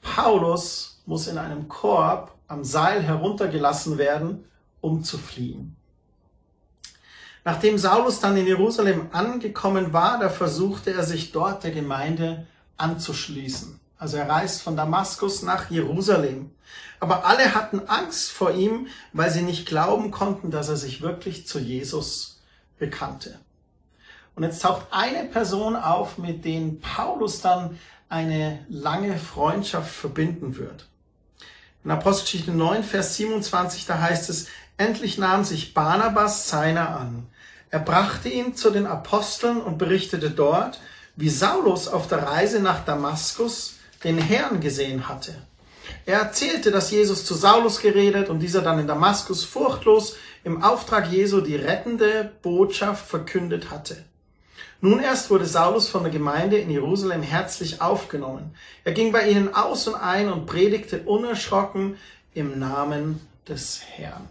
Paulus 0.03 1.03
muss 1.07 1.27
in 1.27 1.39
einem 1.39 1.69
Korb 1.69 2.35
am 2.49 2.65
Seil 2.65 3.03
heruntergelassen 3.03 3.99
werden, 3.99 4.45
um 4.81 5.03
zu 5.05 5.19
fliehen. 5.19 5.77
Nachdem 7.45 7.79
Saulus 7.79 8.21
dann 8.21 8.37
in 8.37 8.47
Jerusalem 8.47 9.09
angekommen 9.13 9.93
war, 9.93 10.19
da 10.19 10.29
versuchte 10.29 10.93
er 10.93 11.05
sich 11.05 11.33
dort 11.33 11.65
der 11.65 11.71
Gemeinde 11.71 12.47
anzuschließen. 12.77 13.81
Also 13.97 14.17
er 14.17 14.29
reist 14.29 14.63
von 14.63 14.77
Damaskus 14.77 15.43
nach 15.43 15.71
Jerusalem. 15.71 16.51
Aber 17.01 17.25
alle 17.27 17.55
hatten 17.55 17.81
Angst 17.89 18.31
vor 18.31 18.53
ihm, 18.53 18.89
weil 19.13 19.31
sie 19.31 19.43
nicht 19.43 19.67
glauben 19.67 20.11
konnten, 20.11 20.51
dass 20.51 20.69
er 20.69 20.77
sich 20.77 21.03
wirklich 21.03 21.47
zu 21.47 21.59
Jesus 21.59 22.41
bekannte. 22.79 23.39
Und 24.37 24.43
jetzt 24.43 24.63
taucht 24.63 24.87
eine 24.91 25.29
Person 25.29 25.77
auf, 25.77 26.19
mit 26.19 26.45
denen 26.45 26.81
Paulus 26.81 27.41
dann 27.41 27.79
eine 28.11 28.59
lange 28.69 29.17
Freundschaft 29.17 29.95
verbinden 29.95 30.59
wird. 30.59 30.87
In 31.85 31.91
Apostelgeschichte 31.91 32.51
9, 32.51 32.85
Vers 32.85 33.17
27, 33.17 33.87
da 33.87 34.01
heißt 34.01 34.29
es, 34.29 34.49
endlich 34.77 35.17
nahm 35.17 35.45
sich 35.45 35.73
Barnabas 35.73 36.49
seiner 36.49 36.91
an. 36.91 37.27
Er 37.71 37.79
brachte 37.79 38.29
ihn 38.29 38.55
zu 38.57 38.71
den 38.71 38.87
Aposteln 38.87 39.63
und 39.63 39.79
berichtete 39.79 40.31
dort, 40.31 40.81
wie 41.17 41.31
Saulus 41.31 41.87
auf 41.87 42.09
der 42.09 42.25
Reise 42.25 42.61
nach 42.61 42.85
Damaskus 42.85 43.77
den 44.03 44.19
Herrn 44.19 44.61
gesehen 44.61 45.09
hatte. 45.09 45.35
Er 46.05 46.19
erzählte, 46.19 46.73
dass 46.73 46.91
Jesus 46.91 47.25
zu 47.25 47.35
Saulus 47.35 47.81
geredet 47.81 48.29
und 48.29 48.41
dieser 48.41 48.63
dann 48.63 48.81
in 48.81 48.87
Damaskus 48.89 49.45
furchtlos 49.45 50.17
im 50.43 50.63
Auftrag 50.65 51.11
Jesu 51.11 51.41
die 51.41 51.57
rettende 51.57 52.33
Botschaft 52.43 53.07
verkündet 53.07 53.71
hatte. 53.71 54.05
Nun 54.83 55.01
erst 55.01 55.29
wurde 55.29 55.45
Saulus 55.45 55.89
von 55.89 56.05
der 56.05 56.13
Gemeinde 56.13 56.57
in 56.57 56.71
Jerusalem 56.71 57.23
herzlich 57.23 57.83
aufgenommen. 57.83 58.55
Er 58.83 58.93
ging 58.93 59.13
bei 59.13 59.29
ihnen 59.29 59.55
aus 59.55 59.87
und 59.87 59.95
ein 59.95 60.33
und 60.33 60.47
predigte 60.47 61.03
unerschrocken 61.03 61.99
im 62.33 62.59
Namen 62.59 63.21
des 63.47 63.83
Herrn. 63.83 64.27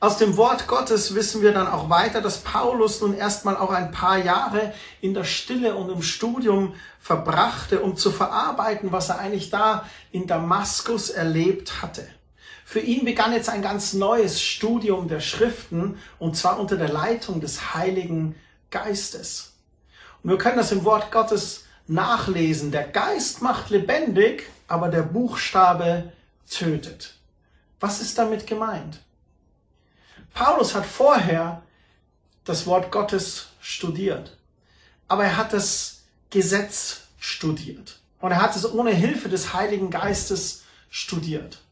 Aus 0.00 0.18
dem 0.18 0.36
Wort 0.36 0.68
Gottes 0.68 1.16
wissen 1.16 1.42
wir 1.42 1.52
dann 1.52 1.66
auch 1.66 1.90
weiter, 1.90 2.20
dass 2.20 2.38
Paulus 2.38 3.00
nun 3.00 3.14
erstmal 3.14 3.56
auch 3.56 3.70
ein 3.70 3.90
paar 3.90 4.18
Jahre 4.18 4.72
in 5.00 5.12
der 5.14 5.24
Stille 5.24 5.74
und 5.74 5.90
im 5.90 6.02
Studium 6.02 6.74
verbrachte, 7.00 7.80
um 7.80 7.96
zu 7.96 8.12
verarbeiten, 8.12 8.92
was 8.92 9.08
er 9.08 9.18
eigentlich 9.18 9.50
da 9.50 9.84
in 10.12 10.28
Damaskus 10.28 11.10
erlebt 11.10 11.82
hatte. 11.82 12.06
Für 12.64 12.78
ihn 12.78 13.04
begann 13.04 13.32
jetzt 13.32 13.48
ein 13.48 13.62
ganz 13.62 13.94
neues 13.94 14.40
Studium 14.40 15.08
der 15.08 15.18
Schriften, 15.18 15.98
und 16.20 16.36
zwar 16.36 16.60
unter 16.60 16.76
der 16.76 16.90
Leitung 16.90 17.40
des 17.40 17.74
Heiligen 17.74 18.36
Geistes. 18.70 19.52
Und 20.22 20.30
wir 20.30 20.38
können 20.38 20.56
das 20.56 20.72
im 20.72 20.84
Wort 20.84 21.10
Gottes 21.10 21.64
nachlesen. 21.86 22.70
Der 22.70 22.84
Geist 22.84 23.42
macht 23.42 23.70
lebendig, 23.70 24.44
aber 24.66 24.88
der 24.88 25.02
Buchstabe 25.02 26.12
tötet. 26.50 27.14
Was 27.80 28.00
ist 28.00 28.18
damit 28.18 28.46
gemeint? 28.46 29.00
Paulus 30.34 30.74
hat 30.74 30.86
vorher 30.86 31.62
das 32.44 32.66
Wort 32.66 32.90
Gottes 32.90 33.48
studiert, 33.60 34.36
aber 35.06 35.24
er 35.24 35.36
hat 35.36 35.52
das 35.52 36.02
Gesetz 36.30 37.02
studiert 37.18 38.00
und 38.20 38.32
er 38.32 38.42
hat 38.42 38.56
es 38.56 38.70
ohne 38.70 38.90
Hilfe 38.90 39.28
des 39.28 39.52
Heiligen 39.52 39.90
Geistes 39.90 40.64
studiert. 40.90 41.62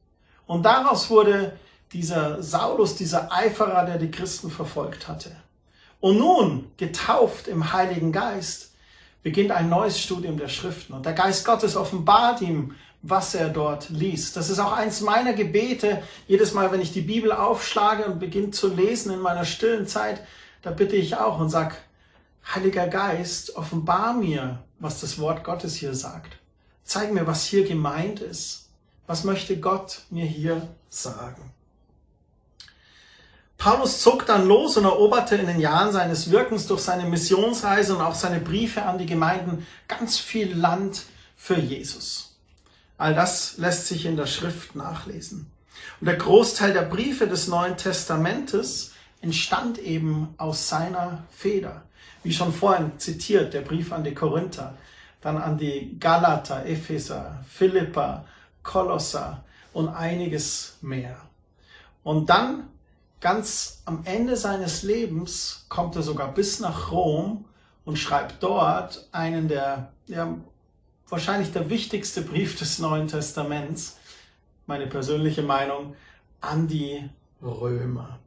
Und 0.46 0.62
daraus 0.62 1.10
wurde 1.10 1.58
dieser 1.92 2.42
Saulus, 2.42 2.96
dieser 2.96 3.32
Eiferer, 3.32 3.84
der 3.84 3.98
die 3.98 4.10
Christen 4.10 4.50
verfolgt 4.50 5.08
hatte. 5.08 5.34
Und 6.00 6.18
nun, 6.18 6.70
getauft 6.76 7.48
im 7.48 7.72
Heiligen 7.72 8.12
Geist, 8.12 8.72
beginnt 9.22 9.50
ein 9.50 9.68
neues 9.68 10.00
Studium 10.00 10.36
der 10.36 10.48
Schriften. 10.48 10.92
Und 10.92 11.06
der 11.06 11.14
Geist 11.14 11.44
Gottes 11.44 11.76
offenbart 11.76 12.40
ihm 12.42 12.74
was 13.08 13.34
er 13.34 13.48
dort 13.50 13.88
liest. 13.90 14.36
Das 14.36 14.50
ist 14.50 14.58
auch 14.58 14.72
eins 14.72 15.00
meiner 15.00 15.32
Gebete. 15.32 16.02
Jedes 16.26 16.52
Mal, 16.52 16.72
wenn 16.72 16.80
ich 16.80 16.92
die 16.92 17.02
Bibel 17.02 17.32
aufschlage 17.32 18.04
und 18.04 18.18
beginne 18.18 18.50
zu 18.50 18.72
lesen 18.74 19.12
in 19.12 19.20
meiner 19.20 19.44
stillen 19.44 19.86
Zeit, 19.86 20.20
da 20.62 20.70
bitte 20.70 20.96
ich 20.96 21.16
auch 21.16 21.38
und 21.40 21.50
sag, 21.50 21.76
Heiliger 22.54 22.86
Geist, 22.86 23.56
offenbar 23.56 24.12
mir, 24.14 24.62
was 24.78 25.00
das 25.00 25.18
Wort 25.18 25.42
Gottes 25.42 25.74
hier 25.74 25.94
sagt. 25.94 26.38
Zeig 26.84 27.12
mir, 27.12 27.26
was 27.26 27.44
hier 27.44 27.66
gemeint 27.66 28.20
ist. 28.20 28.70
Was 29.08 29.24
möchte 29.24 29.58
Gott 29.58 30.02
mir 30.10 30.26
hier 30.26 30.68
sagen? 30.88 31.52
Paulus 33.58 34.02
zog 34.02 34.26
dann 34.26 34.46
los 34.46 34.76
und 34.76 34.84
eroberte 34.84 35.36
in 35.36 35.46
den 35.46 35.60
Jahren 35.60 35.92
seines 35.92 36.30
Wirkens 36.30 36.66
durch 36.66 36.82
seine 36.82 37.08
Missionsreise 37.08 37.96
und 37.96 38.02
auch 38.02 38.14
seine 38.14 38.40
Briefe 38.40 38.82
an 38.82 38.98
die 38.98 39.06
Gemeinden 39.06 39.66
ganz 39.88 40.18
viel 40.18 40.54
Land 40.54 41.04
für 41.36 41.58
Jesus. 41.58 42.36
All 42.98 43.14
das 43.14 43.58
lässt 43.58 43.86
sich 43.86 44.06
in 44.06 44.16
der 44.16 44.26
Schrift 44.26 44.74
nachlesen. 44.74 45.50
Und 46.00 46.06
der 46.06 46.16
Großteil 46.16 46.72
der 46.72 46.82
Briefe 46.82 47.26
des 47.26 47.48
Neuen 47.48 47.76
Testamentes 47.76 48.92
entstand 49.20 49.78
eben 49.78 50.34
aus 50.36 50.68
seiner 50.68 51.24
Feder. 51.30 51.82
Wie 52.22 52.32
schon 52.32 52.52
vorhin 52.52 52.98
zitiert, 52.98 53.54
der 53.54 53.62
Brief 53.62 53.92
an 53.92 54.04
die 54.04 54.14
Korinther, 54.14 54.74
dann 55.20 55.38
an 55.38 55.58
die 55.58 55.98
Galater, 55.98 56.66
Epheser, 56.66 57.44
Philippa, 57.48 58.24
Kolosser 58.62 59.44
und 59.72 59.88
einiges 59.88 60.76
mehr. 60.80 61.16
Und 62.02 62.30
dann, 62.30 62.68
ganz 63.20 63.82
am 63.84 64.02
Ende 64.04 64.36
seines 64.36 64.82
Lebens, 64.82 65.66
kommt 65.68 65.96
er 65.96 66.02
sogar 66.02 66.32
bis 66.34 66.60
nach 66.60 66.90
Rom 66.90 67.44
und 67.84 67.98
schreibt 67.98 68.42
dort 68.42 69.08
einen 69.12 69.48
der, 69.48 69.92
ja, 70.06 70.36
wahrscheinlich 71.08 71.52
der 71.52 71.70
wichtigste 71.70 72.22
Brief 72.22 72.58
des 72.58 72.78
Neuen 72.78 73.08
Testaments, 73.08 73.96
meine 74.66 74.86
persönliche 74.86 75.42
Meinung, 75.42 75.94
an 76.40 76.68
die 76.68 77.08
Römer. 77.42 78.18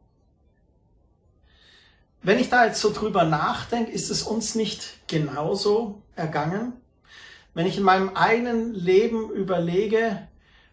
Wenn 2.22 2.40
ich 2.40 2.50
da 2.50 2.66
jetzt 2.66 2.82
so 2.82 2.92
drüber 2.92 3.24
nachdenke, 3.24 3.92
ist 3.92 4.10
es 4.10 4.24
uns 4.24 4.56
nicht 4.56 5.08
genauso 5.08 6.02
ergangen? 6.16 6.74
Wenn 7.54 7.66
ich 7.66 7.78
in 7.78 7.84
meinem 7.84 8.10
eigenen 8.10 8.74
Leben 8.74 9.30
überlege, 9.32 10.28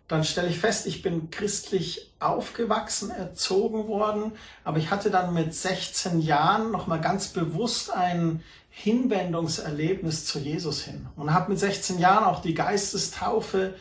dann 0.09 0.25
stelle 0.25 0.49
ich 0.49 0.59
fest, 0.59 0.87
ich 0.87 1.03
bin 1.03 1.31
christlich 1.31 2.13
aufgewachsen, 2.21 3.11
erzogen 3.11 3.89
worden, 3.89 4.33
aber 4.65 4.79
ich 4.79 4.91
hatte 4.91 5.11
dann 5.11 5.35
mit 5.35 5.55
16 5.55 6.21
Jahren 6.21 6.71
nochmal 6.71 7.01
ganz 7.01 7.29
bewusst 7.29 7.93
ein 7.93 8.43
Hinwendungserlebnis 8.71 10.27
zu 10.27 10.39
Jesus 10.39 10.83
hin 10.83 11.09
und 11.17 11.33
habe 11.33 11.51
mit 11.51 11.59
16 11.59 11.99
Jahren 11.99 12.25
auch 12.25 12.43
die 12.43 12.55
Geistestaufe 12.55 13.75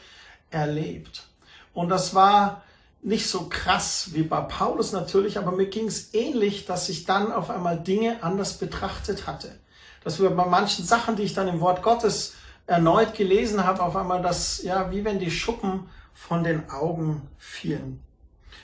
erlebt. 0.50 1.28
Und 1.74 1.90
das 1.90 2.16
war 2.16 2.64
nicht 3.02 3.30
so 3.30 3.48
krass 3.50 4.10
wie 4.14 4.24
bei 4.24 4.42
Paulus 4.42 4.92
natürlich, 4.92 5.38
aber 5.38 5.52
mir 5.52 5.68
ging 5.68 5.86
es 5.86 6.14
ähnlich, 6.16 6.66
dass 6.66 6.90
ich 6.90 7.06
dann 7.06 7.32
auf 7.32 7.52
einmal 7.52 7.80
Dinge 7.80 8.24
anders 8.24 8.58
betrachtet 8.58 9.28
hatte. 9.28 9.60
Dass 10.04 10.20
wir 10.20 10.30
bei 10.32 10.46
manchen 10.46 10.86
Sachen, 10.86 11.16
die 11.16 11.24
ich 11.24 11.34
dann 11.34 11.48
im 11.48 11.60
Wort 11.60 11.84
Gottes 11.84 12.34
erneut 12.66 13.14
gelesen 13.14 13.64
habe, 13.64 13.84
auf 13.84 13.96
einmal 13.96 14.24
das, 14.24 14.64
ja, 14.64 14.92
wie 14.92 15.06
wenn 15.06 15.20
die 15.20 15.30
Schuppen 15.30 15.88
von 16.16 16.44
den 16.44 16.70
Augen 16.72 17.28
fielen. 17.38 18.02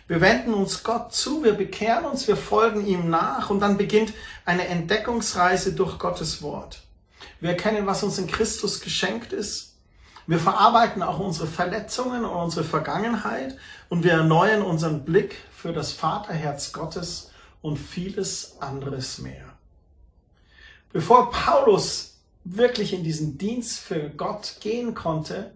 Wir 0.08 0.20
wenden 0.20 0.53
uns 0.53 0.84
Gott 0.84 1.13
zu, 1.13 1.43
wir 1.43 1.53
bekehren 1.53 2.05
uns, 2.05 2.27
wir 2.27 2.36
folgen 2.36 2.86
ihm 2.88 3.10
nach 3.10 3.50
und 3.50 3.60
dann 3.60 3.77
beginnt 3.77 4.13
eine 4.46 4.67
Entdeckungsreise 4.67 5.74
durch 5.74 6.00
Gottes 6.00 6.41
Wort. 6.41 6.81
Wir 7.39 7.51
erkennen, 7.51 7.86
was 7.86 8.03
uns 8.03 8.17
in 8.17 8.27
Christus 8.27 8.81
geschenkt 8.81 9.31
ist. 9.31 9.75
Wir 10.27 10.39
verarbeiten 10.39 11.03
auch 11.03 11.20
unsere 11.20 11.48
Verletzungen 11.48 12.25
und 12.25 12.36
unsere 12.36 12.63
Vergangenheit 12.63 13.58
und 13.89 14.03
wir 14.03 14.13
erneuern 14.13 14.62
unseren 14.62 15.03
Blick 15.05 15.36
für 15.55 15.74
das 15.74 15.91
Vaterherz 15.91 16.74
Gottes 16.74 17.31
und 17.62 17.77
vieles 17.77 18.58
anderes 18.60 19.20
mehr. 19.20 19.46
Bevor 20.93 21.31
Paulus 21.31 22.17
wirklich 22.43 22.93
in 22.93 23.03
diesen 23.03 23.38
Dienst 23.38 23.79
für 23.79 24.10
Gott 24.10 24.58
gehen 24.60 24.93
konnte, 24.93 25.53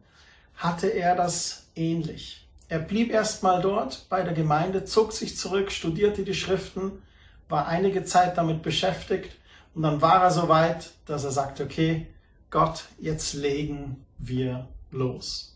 hatte 0.56 0.88
er 0.88 1.16
das 1.16 1.65
ähnlich. 1.76 2.48
Er 2.68 2.80
blieb 2.80 3.12
erstmal 3.12 3.62
dort 3.62 4.08
bei 4.10 4.24
der 4.24 4.34
Gemeinde, 4.34 4.86
zog 4.86 5.14
sich 5.14 5.38
zurück, 5.38 5.72
studierte 5.72 6.24
die 6.24 6.34
Schriften, 6.34 7.04
war 7.48 7.68
einige 7.68 8.04
Zeit 8.06 8.38
damit 8.38 8.64
beschäftigt 8.64 9.38
und 9.76 9.84
dann 9.84 10.02
war 10.02 10.24
er 10.24 10.32
so 10.32 10.50
weit, 10.50 10.92
dass 11.06 11.24
er 11.24 11.32
sagte, 11.32 11.64
okay, 11.64 12.08
Gott, 12.50 12.86
jetzt 13.00 13.34
legen 13.34 14.06
wir 14.18 14.68
los. 14.90 15.56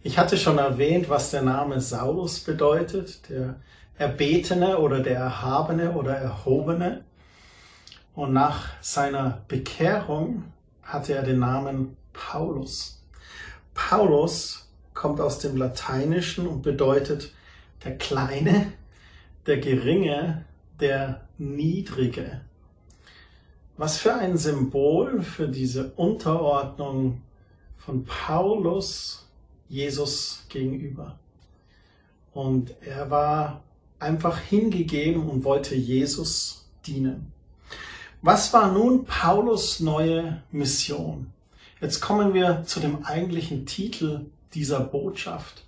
Ich 0.00 0.16
hatte 0.16 0.38
schon 0.38 0.56
erwähnt, 0.56 1.10
was 1.10 1.32
der 1.32 1.42
Name 1.42 1.82
Saulus 1.82 2.40
bedeutet, 2.40 3.28
der 3.28 3.56
Erbetene 3.98 4.78
oder 4.78 5.00
der 5.00 5.18
Erhabene 5.18 5.92
oder 5.92 6.16
Erhobene. 6.16 7.04
Und 8.14 8.32
nach 8.32 8.68
seiner 8.80 9.42
Bekehrung 9.48 10.44
hatte 10.82 11.14
er 11.14 11.22
den 11.22 11.40
Namen 11.40 11.97
Paulus. 12.18 13.00
Paulus 13.74 14.68
kommt 14.92 15.20
aus 15.20 15.38
dem 15.38 15.56
Lateinischen 15.56 16.46
und 16.48 16.62
bedeutet 16.62 17.32
der 17.84 17.96
Kleine, 17.96 18.72
der 19.46 19.58
Geringe, 19.58 20.44
der 20.80 21.28
Niedrige. 21.38 22.40
Was 23.76 23.98
für 23.98 24.14
ein 24.14 24.36
Symbol 24.36 25.22
für 25.22 25.48
diese 25.48 25.92
Unterordnung 25.92 27.22
von 27.76 28.04
Paulus 28.04 29.28
Jesus 29.68 30.44
gegenüber. 30.48 31.18
Und 32.32 32.74
er 32.80 33.10
war 33.10 33.62
einfach 34.00 34.38
hingegeben 34.38 35.28
und 35.28 35.44
wollte 35.44 35.76
Jesus 35.76 36.68
dienen. 36.86 37.32
Was 38.22 38.52
war 38.52 38.72
nun 38.72 39.04
Paulus 39.04 39.78
neue 39.78 40.42
Mission? 40.50 41.32
Jetzt 41.80 42.00
kommen 42.00 42.34
wir 42.34 42.64
zu 42.66 42.80
dem 42.80 43.04
eigentlichen 43.04 43.64
Titel 43.64 44.26
dieser 44.52 44.80
Botschaft. 44.80 45.64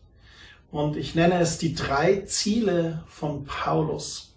Und 0.73 0.97
ich 0.97 1.15
nenne 1.15 1.39
es 1.39 1.59
die 1.59 1.75
drei 1.75 2.23
Ziele 2.23 3.05
von 3.07 3.45
Paulus. 3.45 4.35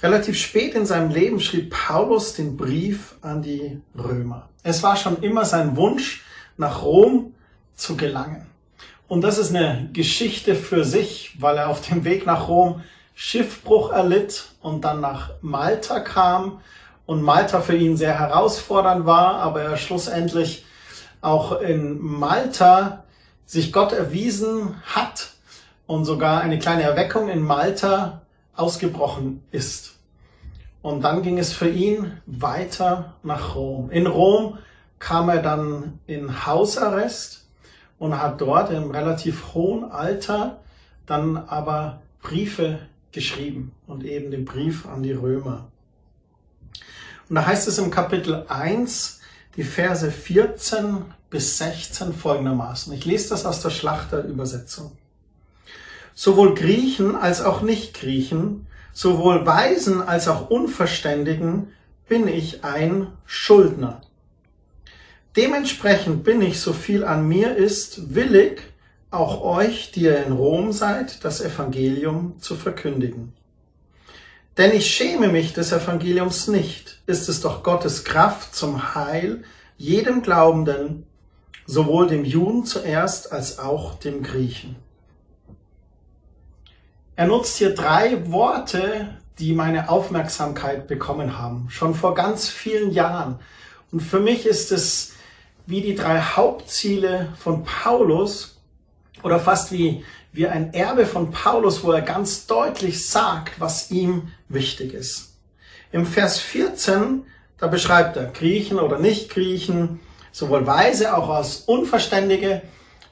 Relativ 0.00 0.36
spät 0.36 0.74
in 0.74 0.84
seinem 0.84 1.10
Leben 1.10 1.40
schrieb 1.40 1.70
Paulus 1.70 2.34
den 2.34 2.56
Brief 2.56 3.16
an 3.20 3.42
die 3.42 3.80
Römer. 3.96 4.48
Es 4.64 4.82
war 4.82 4.96
schon 4.96 5.22
immer 5.22 5.44
sein 5.44 5.76
Wunsch, 5.76 6.24
nach 6.56 6.82
Rom 6.82 7.34
zu 7.74 7.96
gelangen. 7.96 8.46
Und 9.06 9.22
das 9.22 9.38
ist 9.38 9.54
eine 9.54 9.88
Geschichte 9.92 10.56
für 10.56 10.84
sich, 10.84 11.36
weil 11.40 11.56
er 11.56 11.68
auf 11.68 11.86
dem 11.86 12.04
Weg 12.04 12.26
nach 12.26 12.48
Rom 12.48 12.82
Schiffbruch 13.14 13.90
erlitt 13.90 14.50
und 14.60 14.84
dann 14.84 15.00
nach 15.00 15.30
Malta 15.40 16.00
kam 16.00 16.60
und 17.08 17.22
Malta 17.22 17.62
für 17.62 17.74
ihn 17.74 17.96
sehr 17.96 18.18
herausfordernd 18.18 19.06
war, 19.06 19.36
aber 19.36 19.62
er 19.62 19.78
schlussendlich 19.78 20.66
auch 21.22 21.58
in 21.62 21.98
Malta 21.98 23.04
sich 23.46 23.72
Gott 23.72 23.94
erwiesen 23.94 24.74
hat 24.84 25.30
und 25.86 26.04
sogar 26.04 26.42
eine 26.42 26.58
kleine 26.58 26.82
Erweckung 26.82 27.30
in 27.30 27.40
Malta 27.40 28.20
ausgebrochen 28.54 29.42
ist. 29.52 29.96
Und 30.82 31.00
dann 31.00 31.22
ging 31.22 31.38
es 31.38 31.54
für 31.54 31.70
ihn 31.70 32.20
weiter 32.26 33.14
nach 33.22 33.54
Rom. 33.54 33.90
In 33.90 34.06
Rom 34.06 34.58
kam 34.98 35.30
er 35.30 35.40
dann 35.40 36.00
in 36.06 36.44
Hausarrest 36.44 37.48
und 37.98 38.20
hat 38.20 38.38
dort 38.38 38.70
im 38.70 38.90
relativ 38.90 39.54
hohen 39.54 39.90
Alter 39.90 40.60
dann 41.06 41.38
aber 41.38 42.02
Briefe 42.20 42.80
geschrieben 43.12 43.72
und 43.86 44.04
eben 44.04 44.30
den 44.30 44.44
Brief 44.44 44.86
an 44.86 45.02
die 45.02 45.12
Römer. 45.12 45.68
Und 47.28 47.36
da 47.36 47.46
heißt 47.46 47.68
es 47.68 47.78
im 47.78 47.90
Kapitel 47.90 48.46
1, 48.48 49.20
die 49.56 49.64
Verse 49.64 50.10
14 50.10 51.04
bis 51.30 51.58
16 51.58 52.14
folgendermaßen. 52.14 52.92
Ich 52.94 53.04
lese 53.04 53.30
das 53.30 53.44
aus 53.44 53.60
der 53.60 53.70
Schlachterübersetzung. 53.70 54.92
Sowohl 56.14 56.54
Griechen 56.54 57.16
als 57.16 57.42
auch 57.42 57.60
Nicht-Griechen, 57.60 58.66
sowohl 58.92 59.46
Weisen 59.46 60.00
als 60.00 60.26
auch 60.26 60.50
Unverständigen 60.50 61.68
bin 62.08 62.26
ich 62.26 62.64
ein 62.64 63.08
Schuldner. 63.26 64.00
Dementsprechend 65.36 66.24
bin 66.24 66.40
ich, 66.40 66.60
so 66.60 66.72
viel 66.72 67.04
an 67.04 67.28
mir 67.28 67.54
ist, 67.54 68.14
willig, 68.14 68.62
auch 69.10 69.42
euch, 69.42 69.92
die 69.92 70.02
ihr 70.02 70.24
in 70.24 70.32
Rom 70.32 70.72
seid, 70.72 71.24
das 71.24 71.40
Evangelium 71.40 72.40
zu 72.40 72.56
verkündigen. 72.56 73.32
Denn 74.56 74.72
ich 74.72 74.90
schäme 74.90 75.28
mich 75.28 75.52
des 75.52 75.70
Evangeliums 75.72 76.48
nicht, 76.48 76.97
ist 77.08 77.30
es 77.30 77.40
doch 77.40 77.62
Gottes 77.62 78.04
Kraft 78.04 78.54
zum 78.54 78.94
Heil 78.94 79.42
jedem 79.78 80.20
Glaubenden, 80.20 81.06
sowohl 81.64 82.06
dem 82.06 82.24
Juden 82.26 82.66
zuerst 82.66 83.32
als 83.32 83.58
auch 83.58 83.98
dem 83.98 84.22
Griechen. 84.22 84.76
Er 87.16 87.26
nutzt 87.26 87.56
hier 87.56 87.74
drei 87.74 88.30
Worte, 88.30 89.16
die 89.38 89.54
meine 89.54 89.88
Aufmerksamkeit 89.88 90.86
bekommen 90.86 91.38
haben, 91.38 91.70
schon 91.70 91.94
vor 91.94 92.14
ganz 92.14 92.46
vielen 92.48 92.92
Jahren. 92.92 93.38
Und 93.90 94.00
für 94.00 94.20
mich 94.20 94.44
ist 94.44 94.70
es 94.70 95.12
wie 95.64 95.80
die 95.80 95.94
drei 95.94 96.20
Hauptziele 96.20 97.32
von 97.38 97.64
Paulus 97.64 98.60
oder 99.22 99.40
fast 99.40 99.72
wie 99.72 100.04
wie 100.32 100.46
ein 100.46 100.74
Erbe 100.74 101.06
von 101.06 101.30
Paulus, 101.30 101.82
wo 101.82 101.90
er 101.90 102.02
ganz 102.02 102.46
deutlich 102.46 103.08
sagt, 103.08 103.58
was 103.60 103.90
ihm 103.90 104.30
wichtig 104.48 104.92
ist. 104.92 105.37
Im 105.90 106.04
Vers 106.04 106.38
14, 106.38 107.24
da 107.58 107.66
beschreibt 107.66 108.16
er 108.16 108.26
Griechen 108.26 108.78
oder 108.78 108.98
Nicht-Griechen, 108.98 110.00
sowohl 110.32 110.66
Weise 110.66 111.16
auch 111.16 111.30
als 111.30 111.56
Unverständige. 111.56 112.62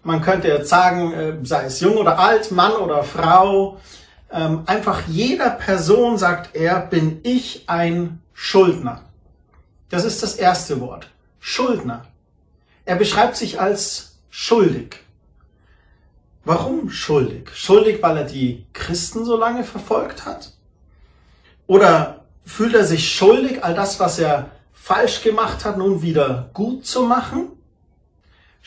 Man 0.02 0.20
könnte 0.20 0.48
jetzt 0.48 0.68
sagen, 0.68 1.12
äh, 1.12 1.34
sei 1.42 1.64
es 1.64 1.80
jung 1.80 1.96
oder 1.96 2.18
alt, 2.18 2.52
Mann 2.52 2.72
oder 2.72 3.02
Frau. 3.02 3.80
Ähm, 4.30 4.62
einfach 4.66 5.02
jeder 5.08 5.50
Person 5.50 6.18
sagt 6.18 6.54
er, 6.54 6.80
bin 6.80 7.20
ich 7.22 7.64
ein 7.66 8.20
Schuldner. 8.32 9.02
Das 9.88 10.04
ist 10.04 10.22
das 10.22 10.34
erste 10.34 10.80
Wort. 10.80 11.10
Schuldner. 11.40 12.04
Er 12.84 12.96
beschreibt 12.96 13.36
sich 13.36 13.60
als 13.60 14.18
schuldig. 14.30 14.96
Warum 16.44 16.90
schuldig? 16.90 17.50
Schuldig, 17.54 18.02
weil 18.02 18.18
er 18.18 18.24
die 18.24 18.66
Christen 18.72 19.24
so 19.24 19.36
lange 19.36 19.64
verfolgt 19.64 20.26
hat? 20.26 20.52
Oder 21.66 22.25
fühlt 22.46 22.74
er 22.74 22.86
sich 22.86 23.12
schuldig, 23.12 23.62
all 23.62 23.74
das, 23.74 24.00
was 24.00 24.18
er 24.18 24.52
falsch 24.72 25.22
gemacht 25.22 25.66
hat, 25.66 25.76
nun 25.76 26.00
wieder 26.00 26.48
gut 26.54 26.86
zu 26.86 27.02
machen? 27.02 27.50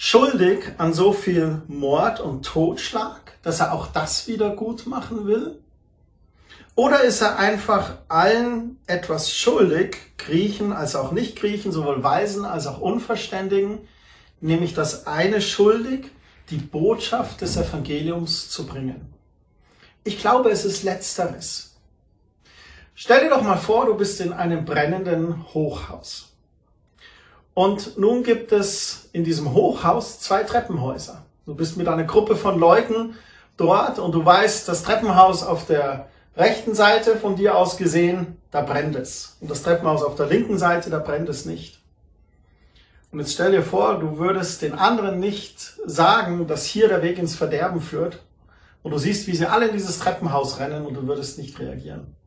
schuldig 0.02 0.64
an 0.78 0.94
so 0.94 1.12
viel 1.12 1.62
Mord 1.68 2.22
und 2.22 2.46
Totschlag, 2.46 3.34
dass 3.42 3.60
er 3.60 3.74
auch 3.74 3.88
das 3.88 4.30
wieder 4.30 4.52
gut 4.52 4.88
machen 4.88 5.28
will? 5.28 5.60
Oder 6.74 7.02
ist 7.02 7.20
er 7.20 7.38
einfach 7.38 7.98
allen 8.08 8.78
etwas 8.88 9.30
schuldig, 9.36 9.98
Griechen 10.18 10.72
als 10.72 10.96
auch 10.96 11.12
Nicht-Griechen, 11.12 11.74
sowohl 11.74 12.02
Weisen 12.02 12.46
als 12.46 12.66
auch 12.66 12.80
Unverständigen, 12.80 13.80
nämlich 14.40 14.74
das 14.74 15.06
eine 15.06 15.42
schuldig, 15.42 16.06
die 16.50 16.60
Botschaft 16.60 17.42
des 17.42 17.58
Evangeliums 17.58 18.50
zu 18.50 18.68
bringen? 18.68 19.14
Ich 20.06 20.18
glaube, 20.18 20.50
es 20.50 20.64
ist 20.64 20.84
letzteres. 20.84 21.69
Stell 23.02 23.22
dir 23.22 23.30
doch 23.30 23.44
mal 23.44 23.56
vor, 23.56 23.86
du 23.86 23.96
bist 23.96 24.20
in 24.20 24.34
einem 24.34 24.66
brennenden 24.66 25.46
Hochhaus. 25.54 26.34
Und 27.54 27.98
nun 27.98 28.24
gibt 28.24 28.52
es 28.52 29.08
in 29.14 29.24
diesem 29.24 29.54
Hochhaus 29.54 30.20
zwei 30.20 30.44
Treppenhäuser. 30.44 31.24
Du 31.46 31.56
bist 31.56 31.78
mit 31.78 31.88
einer 31.88 32.04
Gruppe 32.04 32.36
von 32.36 32.60
Leuten 32.60 33.16
dort 33.56 34.00
und 34.00 34.12
du 34.12 34.26
weißt, 34.26 34.68
das 34.68 34.84
Treppenhaus 34.84 35.44
auf 35.44 35.66
der 35.66 36.10
rechten 36.36 36.76
Seite 36.76 37.16
von 37.16 37.38
dir 37.38 37.56
aus 37.56 37.78
gesehen, 37.78 38.36
da 38.52 38.60
brennt 38.60 38.98
es. 38.98 39.38
Und 39.40 39.50
das 39.50 39.64
Treppenhaus 39.64 40.04
auf 40.04 40.16
der 40.16 40.26
linken 40.26 40.58
Seite, 40.58 40.90
da 40.90 41.00
brennt 41.00 41.30
es 41.30 41.46
nicht. 41.46 41.80
Und 43.14 43.20
jetzt 43.20 43.32
stell 43.32 43.54
dir 43.54 43.64
vor, 43.64 43.98
du 43.98 44.18
würdest 44.18 44.62
den 44.62 44.74
anderen 44.74 45.22
nicht 45.22 45.78
sagen, 45.86 46.48
dass 46.48 46.66
hier 46.66 46.90
der 46.90 47.02
Weg 47.02 47.18
ins 47.18 47.34
Verderben 47.34 47.80
führt. 47.80 48.20
Und 48.84 48.92
du 48.92 48.98
siehst, 48.98 49.26
wie 49.28 49.38
sie 49.38 49.46
alle 49.46 49.70
in 49.70 49.74
dieses 49.74 50.00
Treppenhaus 50.00 50.60
rennen 50.60 50.86
und 50.86 50.96
du 50.96 51.08
würdest 51.08 51.38
nicht 51.38 51.58
reagieren. 51.60 52.19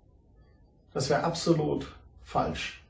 Das 0.95 1.09
wäre 1.09 1.25
absolut 1.25 1.87
falsch. 2.23 2.83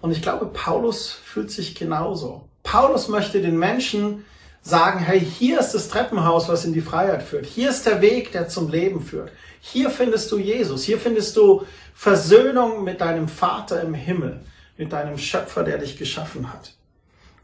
Und 0.00 0.10
ich 0.10 0.22
glaube, 0.22 0.46
Paulus 0.46 1.10
fühlt 1.10 1.50
sich 1.50 1.74
genauso. 1.74 2.48
Paulus 2.62 3.08
möchte 3.08 3.40
den 3.40 3.58
Menschen 3.58 4.24
sagen, 4.62 4.98
hey, 4.98 5.20
hier 5.20 5.60
ist 5.60 5.72
das 5.72 5.88
Treppenhaus, 5.88 6.48
was 6.48 6.64
in 6.64 6.72
die 6.72 6.80
Freiheit 6.80 7.22
führt. 7.22 7.46
Hier 7.46 7.70
ist 7.70 7.86
der 7.86 8.00
Weg, 8.00 8.32
der 8.32 8.48
zum 8.48 8.70
Leben 8.70 9.02
führt. 9.02 9.30
Hier 9.60 9.90
findest 9.90 10.32
du 10.32 10.38
Jesus. 10.38 10.84
Hier 10.84 10.98
findest 10.98 11.36
du 11.36 11.66
Versöhnung 11.94 12.82
mit 12.82 13.00
deinem 13.00 13.28
Vater 13.28 13.82
im 13.82 13.94
Himmel, 13.94 14.40
mit 14.76 14.92
deinem 14.92 15.18
Schöpfer, 15.18 15.64
der 15.64 15.78
dich 15.78 15.96
geschaffen 15.96 16.52
hat. 16.52 16.74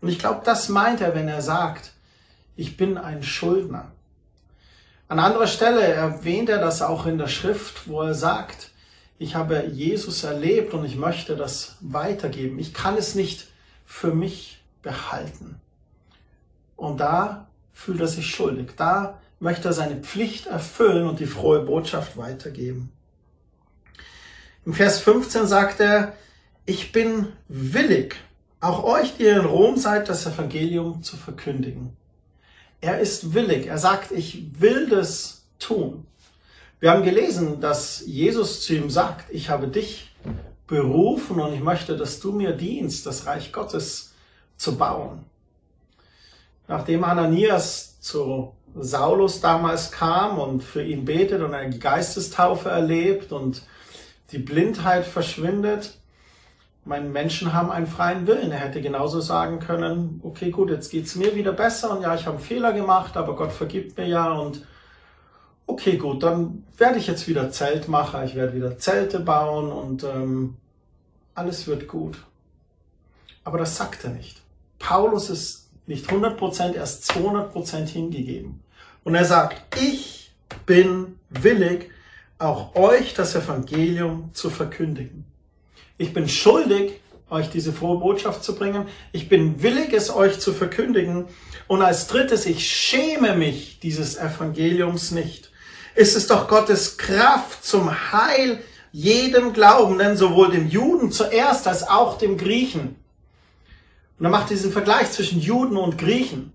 Und 0.00 0.08
ich 0.08 0.18
glaube, 0.18 0.40
das 0.44 0.68
meint 0.70 1.02
er, 1.02 1.14
wenn 1.14 1.28
er 1.28 1.42
sagt, 1.42 1.92
ich 2.56 2.76
bin 2.76 2.98
ein 2.98 3.22
Schuldner. 3.22 3.92
An 5.08 5.18
anderer 5.18 5.46
Stelle 5.46 5.82
erwähnt 5.82 6.48
er 6.48 6.58
das 6.58 6.82
auch 6.82 7.04
in 7.06 7.18
der 7.18 7.28
Schrift, 7.28 7.88
wo 7.88 8.02
er 8.02 8.14
sagt, 8.14 8.70
ich 9.20 9.34
habe 9.34 9.66
Jesus 9.66 10.24
erlebt 10.24 10.72
und 10.72 10.82
ich 10.86 10.96
möchte 10.96 11.36
das 11.36 11.76
weitergeben. 11.80 12.58
Ich 12.58 12.72
kann 12.72 12.96
es 12.96 13.14
nicht 13.14 13.48
für 13.84 14.14
mich 14.14 14.62
behalten. 14.80 15.60
Und 16.74 17.00
da 17.00 17.46
fühlt 17.74 18.00
er 18.00 18.08
sich 18.08 18.26
schuldig. 18.26 18.70
Da 18.78 19.20
möchte 19.38 19.68
er 19.68 19.74
seine 19.74 19.96
Pflicht 19.96 20.46
erfüllen 20.46 21.06
und 21.06 21.20
die 21.20 21.26
frohe 21.26 21.60
Botschaft 21.60 22.16
weitergeben. 22.16 22.92
Im 24.64 24.72
Vers 24.72 25.00
15 25.00 25.46
sagt 25.46 25.80
er, 25.80 26.14
ich 26.64 26.90
bin 26.90 27.28
willig, 27.46 28.16
auch 28.60 28.84
euch, 28.84 29.18
die 29.18 29.24
ihr 29.24 29.36
in 29.36 29.44
Rom 29.44 29.76
seid, 29.76 30.08
das 30.08 30.24
Evangelium 30.24 31.02
zu 31.02 31.18
verkündigen. 31.18 31.94
Er 32.80 33.00
ist 33.00 33.34
willig. 33.34 33.66
Er 33.66 33.76
sagt, 33.76 34.12
ich 34.12 34.58
will 34.62 34.88
das 34.88 35.44
tun. 35.58 36.06
Wir 36.80 36.92
haben 36.92 37.02
gelesen, 37.02 37.60
dass 37.60 38.02
Jesus 38.06 38.62
zu 38.62 38.74
ihm 38.74 38.88
sagt, 38.88 39.26
ich 39.30 39.50
habe 39.50 39.68
dich 39.68 40.16
berufen 40.66 41.38
und 41.38 41.52
ich 41.52 41.60
möchte, 41.60 41.94
dass 41.94 42.20
du 42.20 42.32
mir 42.32 42.52
dienst, 42.52 43.04
das 43.04 43.26
Reich 43.26 43.52
Gottes 43.52 44.14
zu 44.56 44.78
bauen. 44.78 45.26
Nachdem 46.68 47.04
Ananias 47.04 48.00
zu 48.00 48.54
Saulus 48.74 49.42
damals 49.42 49.90
kam 49.90 50.38
und 50.38 50.64
für 50.64 50.82
ihn 50.82 51.04
betet 51.04 51.42
und 51.42 51.52
eine 51.52 51.78
Geistestaufe 51.78 52.70
erlebt 52.70 53.30
und 53.30 53.62
die 54.32 54.38
Blindheit 54.38 55.04
verschwindet, 55.04 55.98
meine 56.86 57.10
Menschen 57.10 57.52
haben 57.52 57.70
einen 57.70 57.88
freien 57.88 58.26
Willen. 58.26 58.52
Er 58.52 58.58
hätte 58.58 58.80
genauso 58.80 59.20
sagen 59.20 59.58
können, 59.58 60.20
okay, 60.22 60.50
gut, 60.50 60.70
jetzt 60.70 60.90
geht's 60.90 61.14
mir 61.14 61.34
wieder 61.34 61.52
besser 61.52 61.94
und 61.94 62.02
ja, 62.02 62.14
ich 62.14 62.24
habe 62.24 62.38
einen 62.38 62.46
Fehler 62.46 62.72
gemacht, 62.72 63.18
aber 63.18 63.36
Gott 63.36 63.52
vergibt 63.52 63.98
mir 63.98 64.06
ja 64.06 64.32
und 64.32 64.62
okay, 65.80 65.96
gut, 65.96 66.22
dann 66.22 66.64
werde 66.76 66.98
ich 66.98 67.06
jetzt 67.06 67.26
wieder 67.26 67.50
Zeltmacher, 67.50 68.24
ich 68.24 68.34
werde 68.34 68.54
wieder 68.54 68.78
Zelte 68.78 69.18
bauen 69.18 69.72
und 69.72 70.04
ähm, 70.04 70.56
alles 71.34 71.66
wird 71.66 71.88
gut. 71.88 72.18
Aber 73.44 73.56
das 73.56 73.76
sagt 73.76 74.04
er 74.04 74.10
nicht. 74.10 74.42
Paulus 74.78 75.30
ist 75.30 75.70
nicht 75.86 76.10
100%, 76.10 76.74
erst 76.74 77.10
200% 77.10 77.86
hingegeben. 77.86 78.60
Und 79.04 79.14
er 79.14 79.24
sagt, 79.24 79.74
ich 79.80 80.32
bin 80.66 81.18
willig, 81.30 81.90
auch 82.38 82.74
euch 82.74 83.14
das 83.14 83.34
Evangelium 83.34 84.30
zu 84.34 84.50
verkündigen. 84.50 85.24
Ich 85.96 86.12
bin 86.12 86.28
schuldig, 86.28 87.00
euch 87.30 87.48
diese 87.48 87.72
frohe 87.72 87.98
Botschaft 87.98 88.44
zu 88.44 88.54
bringen. 88.54 88.86
Ich 89.12 89.30
bin 89.30 89.62
willig, 89.62 89.94
es 89.94 90.10
euch 90.10 90.40
zu 90.40 90.52
verkündigen. 90.52 91.26
Und 91.68 91.80
als 91.80 92.06
drittes, 92.06 92.44
ich 92.44 92.68
schäme 92.68 93.34
mich 93.34 93.80
dieses 93.80 94.18
Evangeliums 94.18 95.10
nicht. 95.12 95.49
Es 95.94 96.14
ist 96.14 96.30
doch 96.30 96.48
Gottes 96.48 96.96
Kraft 96.96 97.64
zum 97.64 98.12
Heil 98.12 98.62
jedem 98.92 99.52
Glaubenden, 99.52 100.16
sowohl 100.16 100.50
dem 100.50 100.68
Juden 100.68 101.12
zuerst 101.12 101.66
als 101.66 101.88
auch 101.88 102.18
dem 102.18 102.36
Griechen. 102.36 102.96
Und 104.18 104.24
er 104.26 104.30
macht 104.30 104.50
diesen 104.50 104.72
Vergleich 104.72 105.10
zwischen 105.12 105.40
Juden 105.40 105.76
und 105.76 105.98
Griechen. 105.98 106.52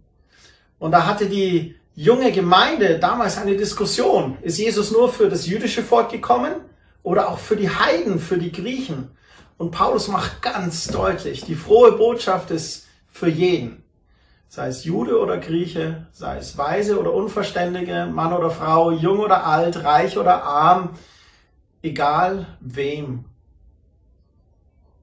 Und 0.79 0.91
da 0.91 1.05
hatte 1.05 1.27
die 1.27 1.75
junge 1.95 2.31
Gemeinde 2.31 2.99
damals 2.99 3.37
eine 3.37 3.55
Diskussion. 3.55 4.37
Ist 4.41 4.57
Jesus 4.57 4.91
nur 4.91 5.11
für 5.11 5.29
das 5.29 5.47
jüdische 5.47 5.83
Volk 5.83 6.09
gekommen 6.11 6.55
oder 7.03 7.29
auch 7.29 7.39
für 7.39 7.55
die 7.55 7.69
Heiden, 7.69 8.19
für 8.19 8.37
die 8.37 8.51
Griechen? 8.51 9.09
Und 9.57 9.71
Paulus 9.71 10.09
macht 10.09 10.41
ganz 10.41 10.87
deutlich, 10.87 11.45
die 11.45 11.55
frohe 11.55 11.93
Botschaft 11.93 12.51
ist 12.51 12.87
für 13.11 13.29
jeden. 13.29 13.84
Sei 14.47 14.67
es 14.67 14.85
Jude 14.85 15.19
oder 15.19 15.37
Grieche, 15.37 16.07
sei 16.11 16.37
es 16.37 16.57
Weise 16.57 16.99
oder 16.99 17.13
Unverständige, 17.13 18.05
Mann 18.05 18.33
oder 18.33 18.51
Frau, 18.51 18.91
jung 18.91 19.19
oder 19.19 19.45
alt, 19.45 19.83
reich 19.83 20.17
oder 20.17 20.43
arm, 20.43 20.91
egal 21.81 22.47
wem. 22.61 23.25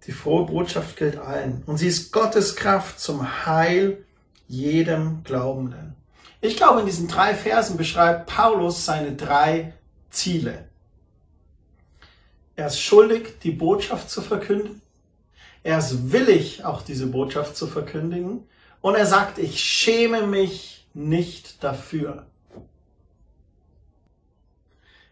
Die 0.07 0.13
frohe 0.13 0.47
Botschaft 0.47 0.97
gilt 0.97 1.19
allen. 1.19 1.63
Und 1.67 1.77
sie 1.77 1.89
ist 1.89 2.13
Gottes 2.13 2.57
Kraft 2.57 2.99
zum 2.99 3.47
Heil 3.47 4.05
jedem 4.49 5.23
Glaubenden. 5.23 5.95
Ich 6.41 6.57
glaube, 6.57 6.81
in 6.81 6.87
diesen 6.87 7.07
drei 7.07 7.35
Versen 7.35 7.77
beschreibt 7.77 8.27
Paulus 8.27 8.85
seine 8.85 9.15
drei 9.15 9.75
Ziele. 10.11 10.69
Er 12.57 12.67
ist 12.67 12.81
schuldig, 12.81 13.39
die 13.43 13.53
Botschaft 13.53 14.11
zu 14.11 14.21
verkünden. 14.21 14.83
Er 15.63 15.79
ist 15.79 16.11
willig, 16.11 16.65
auch 16.65 16.83
diese 16.83 17.07
Botschaft 17.07 17.57
zu 17.57 17.67
verkündigen. 17.67 18.47
Und 18.83 18.97
er 18.97 19.07
sagt, 19.07 19.39
ich 19.39 19.61
schäme 19.61 20.27
mich 20.27 20.87
nicht 20.93 21.63
dafür. 21.65 22.27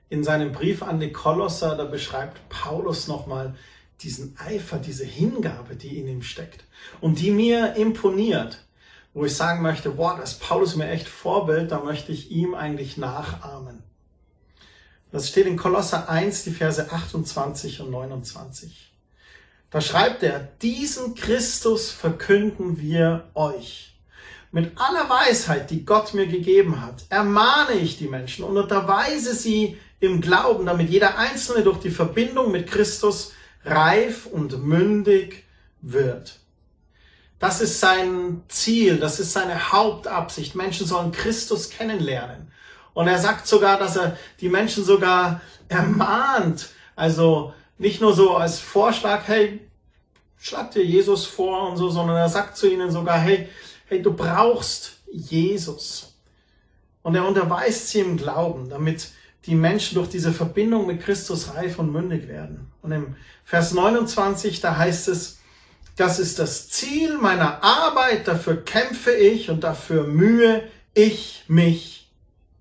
In 0.09 0.25
seinem 0.25 0.51
Brief 0.51 0.83
an 0.83 0.99
die 0.99 1.13
Kolosser, 1.13 1.77
da 1.77 1.85
beschreibt 1.85 2.49
Paulus 2.49 3.07
nochmal 3.07 3.55
diesen 4.01 4.37
Eifer, 4.39 4.79
diese 4.79 5.05
Hingabe, 5.05 5.77
die 5.77 5.99
in 5.99 6.09
ihm 6.09 6.23
steckt 6.23 6.65
und 7.01 7.21
die 7.21 7.31
mir 7.31 7.77
imponiert, 7.77 8.65
wo 9.15 9.25
ich 9.25 9.37
sagen 9.37 9.63
möchte, 9.63 9.97
wow, 9.97 10.19
das 10.19 10.39
Paulus 10.39 10.75
mir 10.75 10.89
echt 10.89 11.07
Vorbild, 11.07 11.71
da 11.71 11.81
möchte 11.81 12.11
ich 12.11 12.31
ihm 12.31 12.55
eigentlich 12.55 12.97
nachahmen. 12.97 13.85
Das 15.13 15.29
steht 15.29 15.47
in 15.47 15.57
Kolosser 15.57 16.09
1, 16.09 16.45
die 16.45 16.53
Verse 16.53 16.91
28 16.91 17.81
und 17.81 17.91
29. 17.91 18.90
Da 19.71 19.81
schreibt 19.81 20.23
er, 20.25 20.41
diesen 20.63 21.15
Christus 21.15 21.91
verkünden 21.91 22.81
wir 22.81 23.31
euch. 23.35 23.95
Mit 24.51 24.73
aller 24.81 25.09
Weisheit, 25.09 25.71
die 25.71 25.85
Gott 25.85 26.13
mir 26.13 26.27
gegeben 26.27 26.85
hat, 26.85 27.05
ermahne 27.09 27.75
ich 27.75 27.97
die 27.97 28.09
Menschen 28.09 28.45
und 28.45 28.57
unterweise 28.57 29.33
sie 29.33 29.79
im 30.01 30.21
Glauben, 30.21 30.67
damit 30.67 30.91
jeder 30.91 31.19
Einzelne 31.19 31.63
durch 31.63 31.79
die 31.79 31.91
Verbindung 31.91 32.51
mit 32.51 32.69
Christus 32.69 33.33
reif 33.65 34.27
und 34.27 34.65
mündig 34.65 35.45
wird. 35.83 36.41
Das 37.39 37.61
ist 37.61 37.79
sein 37.79 38.43
Ziel, 38.49 38.99
das 38.99 39.21
ist 39.21 39.33
seine 39.33 39.73
Hauptabsicht. 39.73 40.57
Menschen 40.57 40.87
sollen 40.87 41.13
Christus 41.13 41.71
kennenlernen. 41.71 42.51
Und 42.93 43.07
er 43.07 43.19
sagt 43.19 43.47
sogar, 43.47 43.79
dass 43.79 43.97
er 43.97 44.17
die 44.41 44.49
Menschen 44.49 44.85
sogar 44.85 45.41
ermahnt. 45.69 46.71
Also 46.97 47.55
nicht 47.81 48.03
nur 48.03 48.15
so 48.15 48.37
als 48.37 48.61
Vorschlag, 48.61 49.23
hey, 49.27 49.59
schlag 50.39 50.71
dir 50.71 50.85
Jesus 50.85 51.25
vor 51.25 51.71
und 51.71 51.79
so, 51.79 51.89
sondern 51.89 52.17
er 52.17 52.29
sagt 52.29 52.59
zu 52.59 52.71
ihnen 52.71 52.91
sogar, 52.91 53.19
hey, 53.19 53.49
hey, 53.87 54.03
du 54.03 54.13
brauchst 54.13 54.99
Jesus. 55.11 56.15
Und 57.03 57.15
er 57.15 57.27
unterweist 57.27 57.89
sie 57.89 58.01
im 58.01 58.19
Glauben, 58.19 58.69
damit 58.69 59.09
die 59.47 59.55
Menschen 59.55 59.95
durch 59.95 60.11
diese 60.11 60.31
Verbindung 60.31 60.87
mit 60.87 61.01
Christus 61.01 61.55
reif 61.55 61.79
und 61.79 61.91
mündig 61.91 62.29
werden. 62.29 62.71
Und 62.83 62.93
im 62.93 63.17
Vers 63.45 63.73
29, 63.73 64.61
da 64.61 64.77
heißt 64.77 65.09
es, 65.09 65.39
Das 65.97 66.19
ist 66.19 66.39
das 66.39 66.69
Ziel 66.69 67.17
meiner 67.17 67.65
Arbeit, 67.65 68.29
dafür 68.29 68.63
kämpfe 68.63 69.13
ich 69.13 69.49
und 69.49 69.65
dafür 69.65 70.07
mühe 70.07 70.63
ich 70.93 71.45
mich 71.49 72.11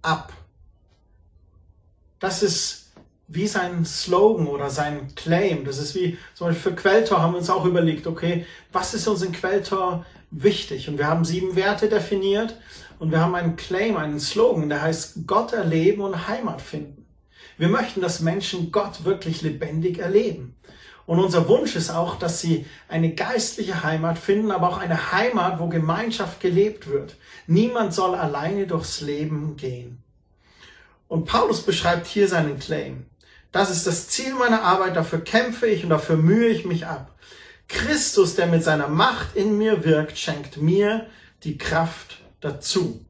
ab. 0.01 0.31
Das 2.19 2.41
ist 2.41 2.78
wie 3.29 3.47
sein 3.47 3.85
Slogan 3.85 4.47
oder 4.47 4.69
sein 4.69 5.13
Claim. 5.15 5.63
Das 5.63 5.77
ist 5.77 5.93
wie, 5.95 6.17
zum 6.33 6.47
Beispiel 6.47 6.71
für 6.71 6.75
Quelltor 6.75 7.21
haben 7.21 7.33
wir 7.33 7.37
uns 7.37 7.49
auch 7.49 7.63
überlegt, 7.63 8.07
okay, 8.07 8.45
was 8.71 8.93
ist 8.93 9.07
uns 9.07 9.21
in 9.21 9.31
Quelltor 9.31 10.05
wichtig? 10.31 10.89
Und 10.89 10.97
wir 10.97 11.07
haben 11.07 11.23
sieben 11.23 11.55
Werte 11.55 11.89
definiert 11.89 12.57
und 12.97 13.11
wir 13.11 13.19
haben 13.19 13.35
einen 13.35 13.55
Claim, 13.55 13.97
einen 13.97 14.19
Slogan, 14.19 14.67
der 14.67 14.81
heißt 14.81 15.27
Gott 15.27 15.53
erleben 15.53 16.01
und 16.01 16.27
Heimat 16.27 16.61
finden. 16.61 17.05
Wir 17.57 17.67
möchten, 17.67 18.01
dass 18.01 18.19
Menschen 18.19 18.71
Gott 18.71 19.05
wirklich 19.05 19.41
lebendig 19.43 19.99
erleben. 19.99 20.55
Und 21.05 21.19
unser 21.19 21.47
Wunsch 21.47 21.75
ist 21.75 21.89
auch, 21.89 22.17
dass 22.17 22.39
sie 22.39 22.65
eine 22.87 23.13
geistliche 23.13 23.83
Heimat 23.83 24.17
finden, 24.17 24.51
aber 24.51 24.69
auch 24.69 24.77
eine 24.77 25.11
Heimat, 25.11 25.59
wo 25.59 25.67
Gemeinschaft 25.67 26.39
gelebt 26.39 26.87
wird. 26.87 27.15
Niemand 27.47 27.93
soll 27.93 28.15
alleine 28.15 28.65
durchs 28.65 29.01
Leben 29.01 29.55
gehen. 29.55 30.03
Und 31.07 31.25
Paulus 31.25 31.63
beschreibt 31.63 32.05
hier 32.05 32.27
seinen 32.27 32.59
Claim. 32.59 33.08
Das 33.51 33.71
ist 33.71 33.87
das 33.87 34.07
Ziel 34.07 34.33
meiner 34.33 34.63
Arbeit, 34.63 34.95
dafür 34.95 35.21
kämpfe 35.21 35.67
ich 35.67 35.83
und 35.83 35.89
dafür 35.89 36.17
mühe 36.17 36.49
ich 36.49 36.65
mich 36.65 36.85
ab. 36.85 37.15
Christus, 37.67 38.35
der 38.35 38.47
mit 38.47 38.63
seiner 38.63 38.87
Macht 38.87 39.35
in 39.35 39.57
mir 39.57 39.83
wirkt, 39.85 40.17
schenkt 40.17 40.57
mir 40.57 41.07
die 41.43 41.57
Kraft 41.57 42.19
dazu. 42.41 43.05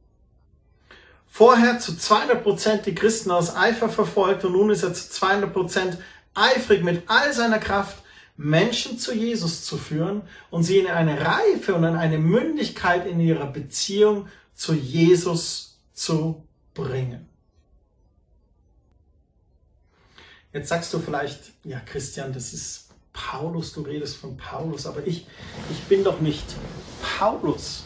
Vorher 1.26 1.78
zu 1.78 1.96
200 1.96 2.42
Prozent 2.42 2.86
die 2.86 2.94
Christen 2.94 3.30
aus 3.30 3.54
Eifer 3.54 3.88
verfolgt 3.88 4.44
und 4.44 4.52
nun 4.52 4.70
ist 4.70 4.82
er 4.82 4.92
zu 4.92 5.08
200 5.10 5.52
Prozent 5.52 5.98
eifrig 6.34 6.82
mit 6.82 7.04
all 7.06 7.32
seiner 7.32 7.58
Kraft, 7.58 7.96
Menschen 8.36 8.98
zu 8.98 9.14
Jesus 9.14 9.64
zu 9.64 9.76
führen 9.76 10.22
und 10.50 10.62
sie 10.64 10.78
in 10.78 10.86
eine 10.86 11.20
Reife 11.20 11.74
und 11.74 11.84
in 11.84 11.96
eine 11.96 12.18
Mündigkeit 12.18 13.06
in 13.06 13.20
ihrer 13.20 13.46
Beziehung 13.46 14.28
zu 14.54 14.74
Jesus 14.74 15.78
zu 15.92 16.46
bringen. 16.74 17.29
Jetzt 20.52 20.68
sagst 20.68 20.92
du 20.92 20.98
vielleicht, 20.98 21.52
ja 21.64 21.78
Christian, 21.80 22.32
das 22.32 22.52
ist 22.52 22.88
Paulus, 23.12 23.72
du 23.72 23.82
redest 23.82 24.16
von 24.16 24.36
Paulus, 24.36 24.86
aber 24.86 25.06
ich, 25.06 25.26
ich 25.70 25.82
bin 25.88 26.02
doch 26.02 26.20
nicht 26.20 26.44
Paulus. 27.18 27.84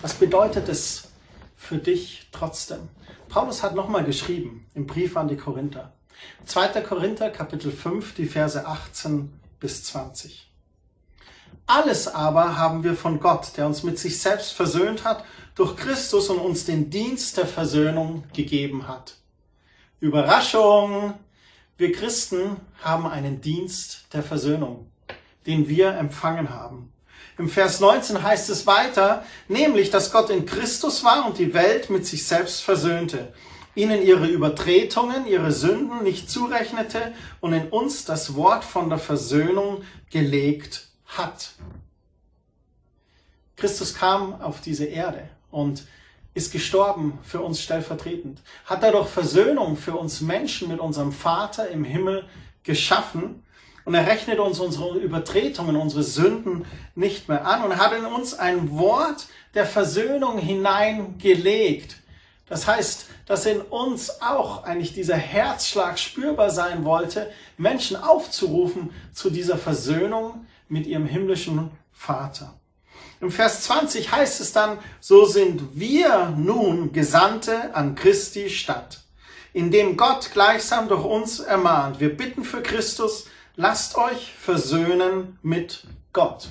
Was 0.00 0.14
bedeutet 0.14 0.68
es 0.68 1.08
für 1.56 1.78
dich 1.78 2.28
trotzdem? 2.30 2.88
Paulus 3.28 3.62
hat 3.62 3.74
nochmal 3.74 4.04
geschrieben 4.04 4.66
im 4.74 4.86
Brief 4.86 5.16
an 5.16 5.28
die 5.28 5.36
Korinther. 5.36 5.92
2. 6.46 6.82
Korinther 6.82 7.30
Kapitel 7.30 7.72
5, 7.72 8.14
die 8.14 8.26
Verse 8.26 8.64
18 8.64 9.32
bis 9.58 9.82
20. 9.84 10.48
Alles 11.66 12.06
aber 12.06 12.56
haben 12.56 12.84
wir 12.84 12.94
von 12.94 13.18
Gott, 13.18 13.56
der 13.56 13.66
uns 13.66 13.82
mit 13.82 13.98
sich 13.98 14.20
selbst 14.20 14.52
versöhnt 14.52 15.04
hat, 15.04 15.24
durch 15.54 15.76
Christus 15.76 16.28
und 16.28 16.38
uns 16.38 16.64
den 16.64 16.90
Dienst 16.90 17.38
der 17.38 17.46
Versöhnung 17.46 18.24
gegeben 18.32 18.86
hat. 18.86 19.16
Überraschung! 20.00 21.14
Wir 21.76 21.90
Christen 21.90 22.56
haben 22.82 23.06
einen 23.06 23.40
Dienst 23.40 24.06
der 24.12 24.22
Versöhnung, 24.22 24.90
den 25.46 25.68
wir 25.68 25.94
empfangen 25.94 26.50
haben. 26.50 26.92
Im 27.36 27.48
Vers 27.48 27.80
19 27.80 28.22
heißt 28.22 28.48
es 28.50 28.64
weiter, 28.68 29.24
nämlich, 29.48 29.90
dass 29.90 30.12
Gott 30.12 30.30
in 30.30 30.46
Christus 30.46 31.02
war 31.02 31.26
und 31.26 31.38
die 31.38 31.52
Welt 31.52 31.90
mit 31.90 32.06
sich 32.06 32.26
selbst 32.26 32.62
versöhnte, 32.62 33.32
ihnen 33.74 34.02
ihre 34.02 34.28
Übertretungen, 34.28 35.26
ihre 35.26 35.50
Sünden 35.50 36.04
nicht 36.04 36.30
zurechnete 36.30 37.12
und 37.40 37.52
in 37.52 37.68
uns 37.70 38.04
das 38.04 38.36
Wort 38.36 38.62
von 38.62 38.88
der 38.88 38.98
Versöhnung 38.98 39.82
gelegt 40.12 40.86
hat. 41.06 41.54
Christus 43.56 43.94
kam 43.94 44.40
auf 44.40 44.60
diese 44.60 44.84
Erde 44.84 45.28
und 45.50 45.88
ist 46.34 46.52
gestorben 46.52 47.18
für 47.22 47.40
uns 47.40 47.60
stellvertretend, 47.60 48.40
hat 48.66 48.82
dadurch 48.82 49.08
Versöhnung 49.08 49.76
für 49.76 49.96
uns 49.96 50.20
Menschen 50.20 50.68
mit 50.68 50.80
unserem 50.80 51.12
Vater 51.12 51.68
im 51.68 51.84
Himmel 51.84 52.24
geschaffen 52.64 53.44
und 53.84 53.94
er 53.94 54.06
rechnet 54.06 54.38
uns 54.38 54.58
unsere 54.60 54.98
Übertretungen, 54.98 55.76
unsere 55.76 56.02
Sünden 56.02 56.64
nicht 56.94 57.28
mehr 57.28 57.46
an 57.46 57.62
und 57.62 57.76
hat 57.76 57.92
in 57.92 58.06
uns 58.06 58.34
ein 58.34 58.76
Wort 58.78 59.26
der 59.54 59.66
Versöhnung 59.66 60.38
hineingelegt. 60.38 61.96
Das 62.48 62.66
heißt, 62.66 63.06
dass 63.26 63.46
in 63.46 63.60
uns 63.60 64.22
auch 64.22 64.64
eigentlich 64.64 64.92
dieser 64.92 65.16
Herzschlag 65.16 65.98
spürbar 65.98 66.50
sein 66.50 66.84
wollte, 66.84 67.30
Menschen 67.56 67.96
aufzurufen 67.96 68.90
zu 69.12 69.30
dieser 69.30 69.58
Versöhnung 69.58 70.46
mit 70.68 70.86
ihrem 70.86 71.06
himmlischen 71.06 71.70
Vater. 71.92 72.54
Im 73.20 73.30
Vers 73.30 73.62
20 73.62 74.12
heißt 74.12 74.40
es 74.40 74.52
dann, 74.52 74.78
so 75.00 75.24
sind 75.24 75.78
wir 75.78 76.34
nun 76.36 76.92
Gesandte 76.92 77.74
an 77.74 77.94
Christi 77.94 78.50
Stadt, 78.50 79.02
indem 79.52 79.96
Gott 79.96 80.30
gleichsam 80.32 80.88
durch 80.88 81.04
uns 81.04 81.40
ermahnt. 81.40 82.00
Wir 82.00 82.14
bitten 82.16 82.44
für 82.44 82.62
Christus, 82.62 83.26
lasst 83.56 83.96
euch 83.96 84.32
versöhnen 84.38 85.38
mit 85.42 85.84
Gott. 86.12 86.48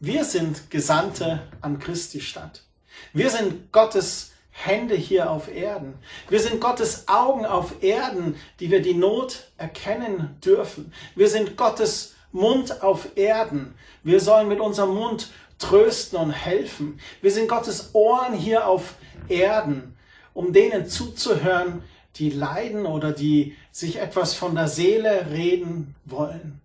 Wir 0.00 0.24
sind 0.24 0.70
Gesandte 0.70 1.42
an 1.60 1.78
Christi 1.80 2.20
Stadt. 2.20 2.62
Wir 3.12 3.30
sind 3.30 3.72
Gottes 3.72 4.32
Hände 4.50 4.94
hier 4.94 5.30
auf 5.30 5.48
Erden. 5.48 5.94
Wir 6.28 6.40
sind 6.40 6.60
Gottes 6.60 7.06
Augen 7.08 7.46
auf 7.46 7.82
Erden, 7.82 8.36
die 8.60 8.70
wir 8.70 8.82
die 8.82 8.94
Not 8.94 9.50
erkennen 9.56 10.36
dürfen. 10.44 10.92
Wir 11.14 11.28
sind 11.28 11.56
Gottes 11.56 12.14
Mund 12.32 12.82
auf 12.82 13.16
Erden. 13.16 13.74
Wir 14.02 14.20
sollen 14.20 14.48
mit 14.48 14.60
unserem 14.60 14.94
Mund 14.94 15.30
trösten 15.58 16.18
und 16.18 16.30
helfen. 16.30 17.00
Wir 17.20 17.30
sind 17.30 17.48
Gottes 17.48 17.90
Ohren 17.94 18.34
hier 18.34 18.66
auf 18.66 18.94
Erden, 19.28 19.96
um 20.34 20.52
denen 20.52 20.86
zuzuhören, 20.86 21.82
die 22.16 22.30
leiden 22.30 22.86
oder 22.86 23.12
die 23.12 23.56
sich 23.70 23.98
etwas 23.98 24.34
von 24.34 24.54
der 24.54 24.68
Seele 24.68 25.30
reden 25.30 25.94
wollen. 26.04 26.60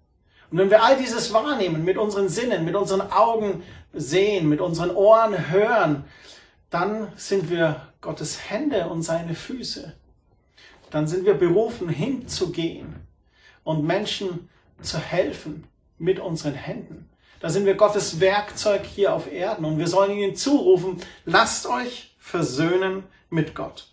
Und 0.51 0.57
wenn 0.59 0.69
wir 0.69 0.83
all 0.83 0.97
dieses 0.97 1.33
wahrnehmen, 1.33 1.83
mit 1.83 1.97
unseren 1.97 2.29
Sinnen, 2.29 2.63
mit 2.65 2.75
unseren 2.75 3.01
Augen 3.01 3.63
sehen, 3.93 4.49
mit 4.49 4.61
unseren 4.61 4.91
Ohren 4.91 5.49
hören, 5.49 6.05
dann 6.69 7.11
sind 7.15 7.49
wir 7.49 7.87
Gottes 8.01 8.49
Hände 8.49 8.87
und 8.87 9.03
seine 9.03 9.35
Füße. 9.35 9.93
Dann 10.91 11.07
sind 11.07 11.25
wir 11.25 11.33
berufen, 11.33 11.89
hinzugehen 11.89 12.95
und 13.63 13.83
Menschen 13.83 14.49
zu 14.81 14.99
helfen 14.99 15.63
mit 15.97 16.19
unseren 16.19 16.53
Händen. 16.53 17.09
Da 17.43 17.49
sind 17.49 17.65
wir 17.65 17.75
Gottes 17.75 18.21
Werkzeug 18.21 18.85
hier 18.85 19.13
auf 19.13 19.29
Erden 19.29 19.65
und 19.65 19.77
wir 19.77 19.89
sollen 19.89 20.17
ihnen 20.17 20.33
zurufen, 20.33 21.01
lasst 21.25 21.67
euch 21.67 22.15
versöhnen 22.17 23.03
mit 23.29 23.53
Gott. 23.53 23.89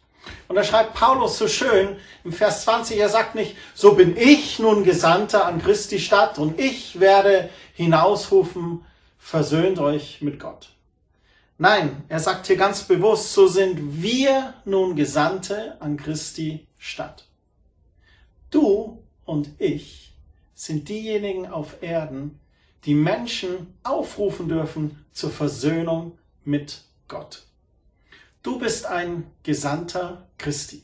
Und 0.46 0.54
da 0.54 0.62
schreibt 0.62 0.94
Paulus 0.94 1.36
so 1.36 1.48
schön 1.48 1.96
im 2.22 2.32
Vers 2.32 2.62
20, 2.62 2.96
er 2.96 3.08
sagt 3.08 3.34
nicht, 3.34 3.56
so 3.74 3.94
bin 3.94 4.16
ich 4.16 4.60
nun 4.60 4.84
Gesandter 4.84 5.46
an 5.46 5.60
Christi 5.60 5.98
Stadt 5.98 6.38
und 6.38 6.60
ich 6.60 7.00
werde 7.00 7.50
hinausrufen, 7.74 8.86
versöhnt 9.18 9.80
euch 9.80 10.22
mit 10.22 10.38
Gott. 10.38 10.68
Nein, 11.58 12.04
er 12.08 12.20
sagt 12.20 12.46
hier 12.46 12.56
ganz 12.56 12.84
bewusst, 12.84 13.34
so 13.34 13.48
sind 13.48 14.00
wir 14.00 14.54
nun 14.64 14.94
Gesandte 14.94 15.76
an 15.80 15.96
Christi 15.96 16.68
Stadt. 16.78 17.26
Du 18.52 19.02
und 19.24 19.50
ich 19.58 20.12
sind 20.54 20.88
diejenigen 20.88 21.48
auf 21.48 21.82
Erden, 21.82 22.38
die 22.84 22.94
Menschen 22.94 23.74
aufrufen 23.82 24.48
dürfen 24.48 25.04
zur 25.12 25.30
Versöhnung 25.30 26.18
mit 26.44 26.82
Gott. 27.08 27.44
Du 28.42 28.58
bist 28.58 28.86
ein 28.86 29.30
Gesandter 29.42 30.26
Christi. 30.38 30.82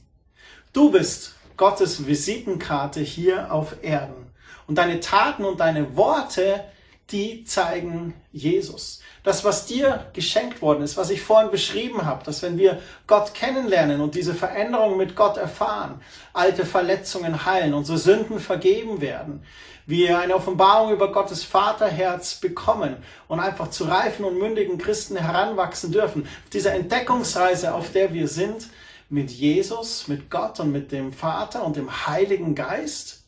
Du 0.73 0.91
bist 0.91 1.35
Gottes 1.57 2.07
Visitenkarte 2.07 3.01
hier 3.01 3.51
auf 3.53 3.83
Erden. 3.83 4.27
Und 4.67 4.77
deine 4.77 5.01
Taten 5.01 5.45
und 5.45 5.61
deine 5.61 5.97
Worte, 5.97 6.65
die 7.11 7.45
zeigen 7.45 8.15
Jesus. 8.33 9.01
Das, 9.23 9.45
was 9.45 9.67
dir 9.67 10.07
geschenkt 10.13 10.61
worden 10.61 10.83
ist, 10.83 10.97
was 10.97 11.11
ich 11.11 11.23
vorhin 11.23 11.51
beschrieben 11.51 12.05
habe, 12.05 12.25
dass 12.25 12.43
wenn 12.43 12.59
wir 12.59 12.81
Gott 13.07 13.33
kennenlernen 13.35 14.01
und 14.01 14.15
diese 14.15 14.35
Veränderung 14.35 14.97
mit 14.97 15.15
Gott 15.15 15.37
erfahren, 15.37 16.01
alte 16.33 16.65
Verletzungen 16.65 17.47
heilen, 17.47 17.75
unsere 17.75 17.99
Sünden 17.99 18.41
vergeben 18.41 19.01
werden, 19.01 19.45
wir 19.87 20.19
eine 20.19 20.35
Offenbarung 20.35 20.93
über 20.93 21.13
Gottes 21.13 21.45
Vaterherz 21.45 22.35
bekommen 22.35 22.97
und 23.29 23.39
einfach 23.39 23.71
zu 23.71 23.85
reifen 23.85 24.25
und 24.25 24.39
mündigen 24.39 24.79
Christen 24.79 25.17
heranwachsen 25.17 25.93
dürfen. 25.93 26.23
Auf 26.23 26.51
dieser 26.53 26.75
Entdeckungsreise, 26.75 27.73
auf 27.73 27.93
der 27.93 28.13
wir 28.13 28.27
sind, 28.27 28.69
mit 29.09 29.31
Jesus, 29.31 30.09
mit 30.09 30.29
Gott 30.29 30.59
und 30.59 30.73
mit 30.73 30.91
dem 30.91 31.13
Vater 31.13 31.65
und 31.65 31.77
dem 31.77 32.09
Heiligen 32.09 32.57
Geist, 32.57 33.23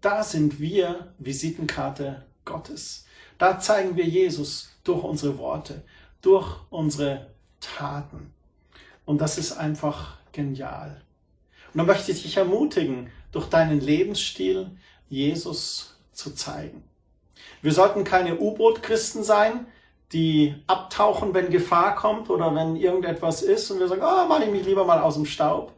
da 0.00 0.24
sind 0.24 0.58
wir 0.58 1.12
Visitenkarte 1.18 2.25
Gottes. 2.46 3.04
Da 3.36 3.60
zeigen 3.60 3.96
wir 3.96 4.06
Jesus 4.06 4.70
durch 4.82 5.04
unsere 5.04 5.36
Worte, 5.36 5.82
durch 6.22 6.56
unsere 6.70 7.26
Taten. 7.60 8.32
Und 9.04 9.20
das 9.20 9.36
ist 9.36 9.52
einfach 9.52 10.16
genial. 10.32 11.02
Und 11.74 11.78
dann 11.78 11.86
möchte 11.86 12.12
ich 12.12 12.22
dich 12.22 12.38
ermutigen, 12.38 13.10
durch 13.32 13.48
deinen 13.50 13.80
Lebensstil 13.80 14.70
Jesus 15.10 15.98
zu 16.12 16.34
zeigen. 16.34 16.82
Wir 17.60 17.72
sollten 17.72 18.04
keine 18.04 18.38
U-Boot-Christen 18.38 19.22
sein, 19.22 19.66
die 20.12 20.54
abtauchen, 20.66 21.34
wenn 21.34 21.50
Gefahr 21.50 21.94
kommt 21.96 22.30
oder 22.30 22.54
wenn 22.54 22.76
irgendetwas 22.76 23.42
ist 23.42 23.70
und 23.70 23.80
wir 23.80 23.88
sagen, 23.88 24.02
oh, 24.02 24.28
mache 24.28 24.44
ich 24.44 24.50
mich 24.50 24.64
lieber 24.64 24.84
mal 24.84 25.00
aus 25.00 25.14
dem 25.14 25.26
Staub. 25.26 25.72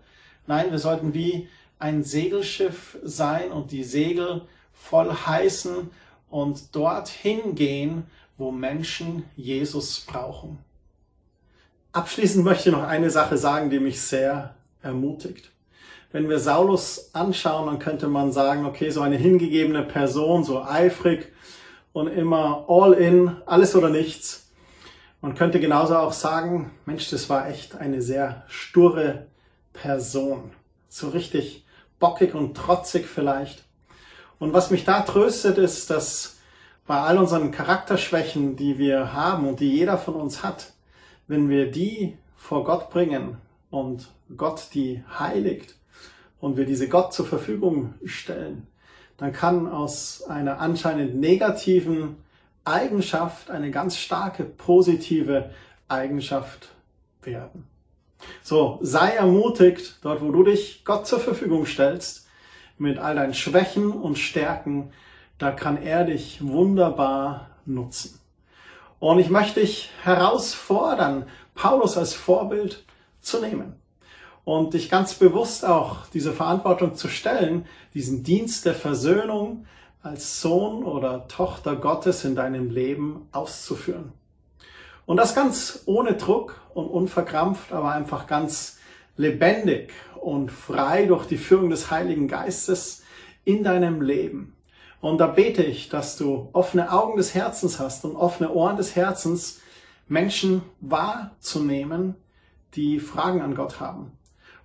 Nein, 0.47 0.71
wir 0.71 0.79
sollten 0.79 1.15
wie 1.15 1.49
ein 1.79 2.03
Segelschiff 2.03 2.99
sein 3.03 3.51
und 3.51 3.71
die 3.73 3.85
Segel 3.85 4.47
voll 4.73 5.13
heißen 5.13 5.91
und 6.31 6.75
dorthin 6.75 7.55
gehen, 7.55 8.05
wo 8.37 8.51
Menschen 8.51 9.25
Jesus 9.37 10.01
brauchen. 10.01 10.59
Abschließend 11.93 12.45
möchte 12.45 12.69
ich 12.69 12.75
noch 12.75 12.85
eine 12.85 13.11
Sache 13.11 13.37
sagen, 13.37 13.71
die 13.71 13.81
mich 13.81 14.01
sehr 14.01 14.55
ermutigt. 14.83 15.51
Wenn 16.13 16.29
wir 16.29 16.39
Saulus 16.39 17.15
anschauen, 17.15 17.67
dann 17.67 17.79
könnte 17.79 18.09
man 18.09 18.33
sagen, 18.33 18.65
okay, 18.65 18.91
so 18.91 19.01
eine 19.01 19.17
hingegebene 19.17 19.83
Person, 19.83 20.45
so 20.45 20.63
eifrig 20.63 21.33
und 21.93 22.09
immer 22.09 22.65
all 22.69 22.93
in, 22.95 23.37
alles 23.45 23.75
oder 23.75 23.91
nichts. 23.91 24.51
Man 25.21 25.35
könnte 25.35 25.59
genauso 25.61 25.97
auch 25.97 26.13
sagen, 26.13 26.71
Mensch, 26.87 27.11
das 27.11 27.29
war 27.29 27.49
echt 27.49 27.75
eine 27.75 28.01
sehr 28.01 28.45
sture 28.47 29.27
Person. 29.73 30.53
So 30.89 31.09
richtig 31.09 31.67
bockig 31.99 32.35
und 32.35 32.57
trotzig 32.57 33.07
vielleicht. 33.07 33.65
Und 34.39 34.53
was 34.53 34.71
mich 34.71 34.85
da 34.85 35.03
tröstet, 35.03 35.59
ist, 35.59 35.91
dass 35.91 36.39
bei 36.87 36.99
all 37.01 37.19
unseren 37.19 37.51
Charakterschwächen, 37.51 38.57
die 38.57 38.79
wir 38.79 39.13
haben 39.13 39.47
und 39.47 39.61
die 39.61 39.71
jeder 39.71 39.99
von 39.99 40.15
uns 40.15 40.43
hat, 40.43 40.73
wenn 41.27 41.49
wir 41.49 41.71
die 41.71 42.17
vor 42.37 42.65
Gott 42.65 42.91
bringen 42.91 43.37
und 43.71 44.09
Gott 44.37 44.69
die 44.73 45.05
heiligt 45.19 45.75
und 46.41 46.57
wir 46.57 46.65
diese 46.65 46.89
Gott 46.89 47.13
zur 47.13 47.27
Verfügung 47.27 47.95
stellen, 48.05 48.67
dann 49.19 49.33
kann 49.33 49.67
aus 49.67 50.23
einer 50.23 50.61
anscheinend 50.61 51.17
negativen 51.17 52.17
Eigenschaft 52.65 53.51
eine 53.51 53.71
ganz 53.71 53.97
starke 53.97 54.45
positive 54.45 55.51
Eigenschaft 55.89 56.71
werden. 57.23 57.67
So, 58.43 58.79
sei 58.83 59.11
ermutigt, 59.11 59.99
dort 60.03 60.23
wo 60.23 60.31
du 60.31 60.45
dich 60.45 60.85
Gott 60.85 61.07
zur 61.07 61.21
Verfügung 61.21 61.67
stellst, 61.67 62.28
mit 62.79 62.99
all 62.99 63.15
deinen 63.15 63.35
Schwächen 63.35 63.91
und 63.91 64.19
Stärken, 64.19 64.93
da 65.39 65.51
kann 65.51 65.81
er 65.81 66.05
dich 66.05 66.39
wunderbar 66.47 67.51
nutzen. 67.65 68.19
Und 68.99 69.19
ich 69.19 69.31
möchte 69.31 69.61
dich 69.61 69.91
herausfordern, 70.03 71.27
Paulus 71.55 71.97
als 71.97 72.15
Vorbild 72.15 72.85
zu 73.21 73.41
nehmen 73.41 73.75
und 74.45 74.75
dich 74.75 74.89
ganz 74.89 75.15
bewusst 75.15 75.65
auch 75.65 76.07
diese 76.13 76.33
Verantwortung 76.33 76.95
zu 76.95 77.09
stellen, 77.09 77.67
diesen 77.95 78.25
Dienst 78.25 78.65
der 78.65 78.75
Versöhnung 78.75 79.67
als 80.03 80.41
Sohn 80.41 80.85
oder 80.85 81.29
Tochter 81.29 81.77
Gottes 81.77 82.25
in 82.25 82.35
deinem 82.35 82.71
Leben 82.71 83.29
auszuführen. 83.33 84.13
Und 85.07 85.17
das 85.17 85.35
ganz 85.35 85.83
ohne 85.87 86.15
Druck 86.15 86.61
und 86.75 86.87
unverkrampft, 86.87 87.73
aber 87.73 87.93
einfach 87.93 88.27
ganz 88.27 88.79
lebendig 89.17 89.93
und 90.23 90.51
frei 90.51 91.07
durch 91.07 91.27
die 91.27 91.39
Führung 91.39 91.71
des 91.71 91.91
Heiligen 91.91 92.29
Geistes 92.29 93.03
in 93.45 93.65
deinem 93.65 94.03
Leben. 94.03 94.55
Und 95.01 95.19
da 95.19 95.27
bete 95.27 95.63
ich, 95.63 95.89
dass 95.89 96.17
du 96.17 96.49
offene 96.53 96.93
Augen 96.93 97.17
des 97.17 97.35
Herzens 97.35 97.79
hast 97.79 98.05
und 98.05 98.17
offene 98.17 98.53
Ohren 98.53 98.77
des 98.77 98.97
Herzens, 98.97 99.61
Menschen 100.09 100.63
wahrzunehmen, 100.81 102.15
die 102.75 102.99
Fragen 102.99 103.43
an 103.43 103.55
Gott 103.55 103.81
haben. 103.81 104.13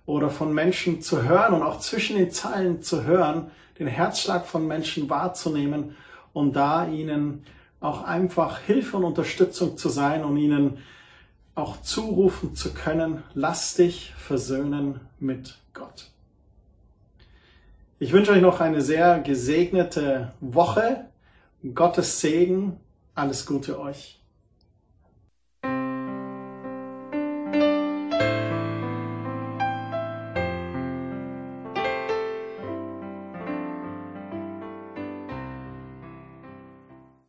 Oder 0.06 0.30
von 0.30 0.52
Menschen 0.52 1.00
zu 1.00 1.22
hören 1.22 1.54
und 1.54 1.62
auch 1.62 1.78
zwischen 1.78 2.16
den 2.16 2.30
Zeilen 2.30 2.82
zu 2.82 3.04
hören, 3.04 3.50
den 3.78 3.86
Herzschlag 3.86 4.46
von 4.46 4.66
Menschen 4.66 5.08
wahrzunehmen 5.08 5.96
und 6.32 6.54
da 6.56 6.86
ihnen 6.86 7.44
auch 7.80 8.02
einfach 8.04 8.58
Hilfe 8.60 8.96
und 8.96 9.04
Unterstützung 9.04 9.76
zu 9.76 9.88
sein 9.88 10.24
und 10.24 10.36
ihnen 10.36 10.78
auch 11.54 11.80
zurufen 11.82 12.54
zu 12.54 12.72
können, 12.74 13.22
lass 13.34 13.74
dich 13.74 14.12
versöhnen 14.16 15.00
mit 15.20 15.58
Gott. 15.72 16.10
Ich 17.98 18.12
wünsche 18.12 18.32
euch 18.32 18.42
noch 18.42 18.60
eine 18.60 18.82
sehr 18.82 19.20
gesegnete 19.20 20.32
Woche. 20.40 21.06
Gottes 21.74 22.20
Segen. 22.20 22.80
Alles 23.14 23.46
Gute 23.46 23.78
euch. 23.78 24.20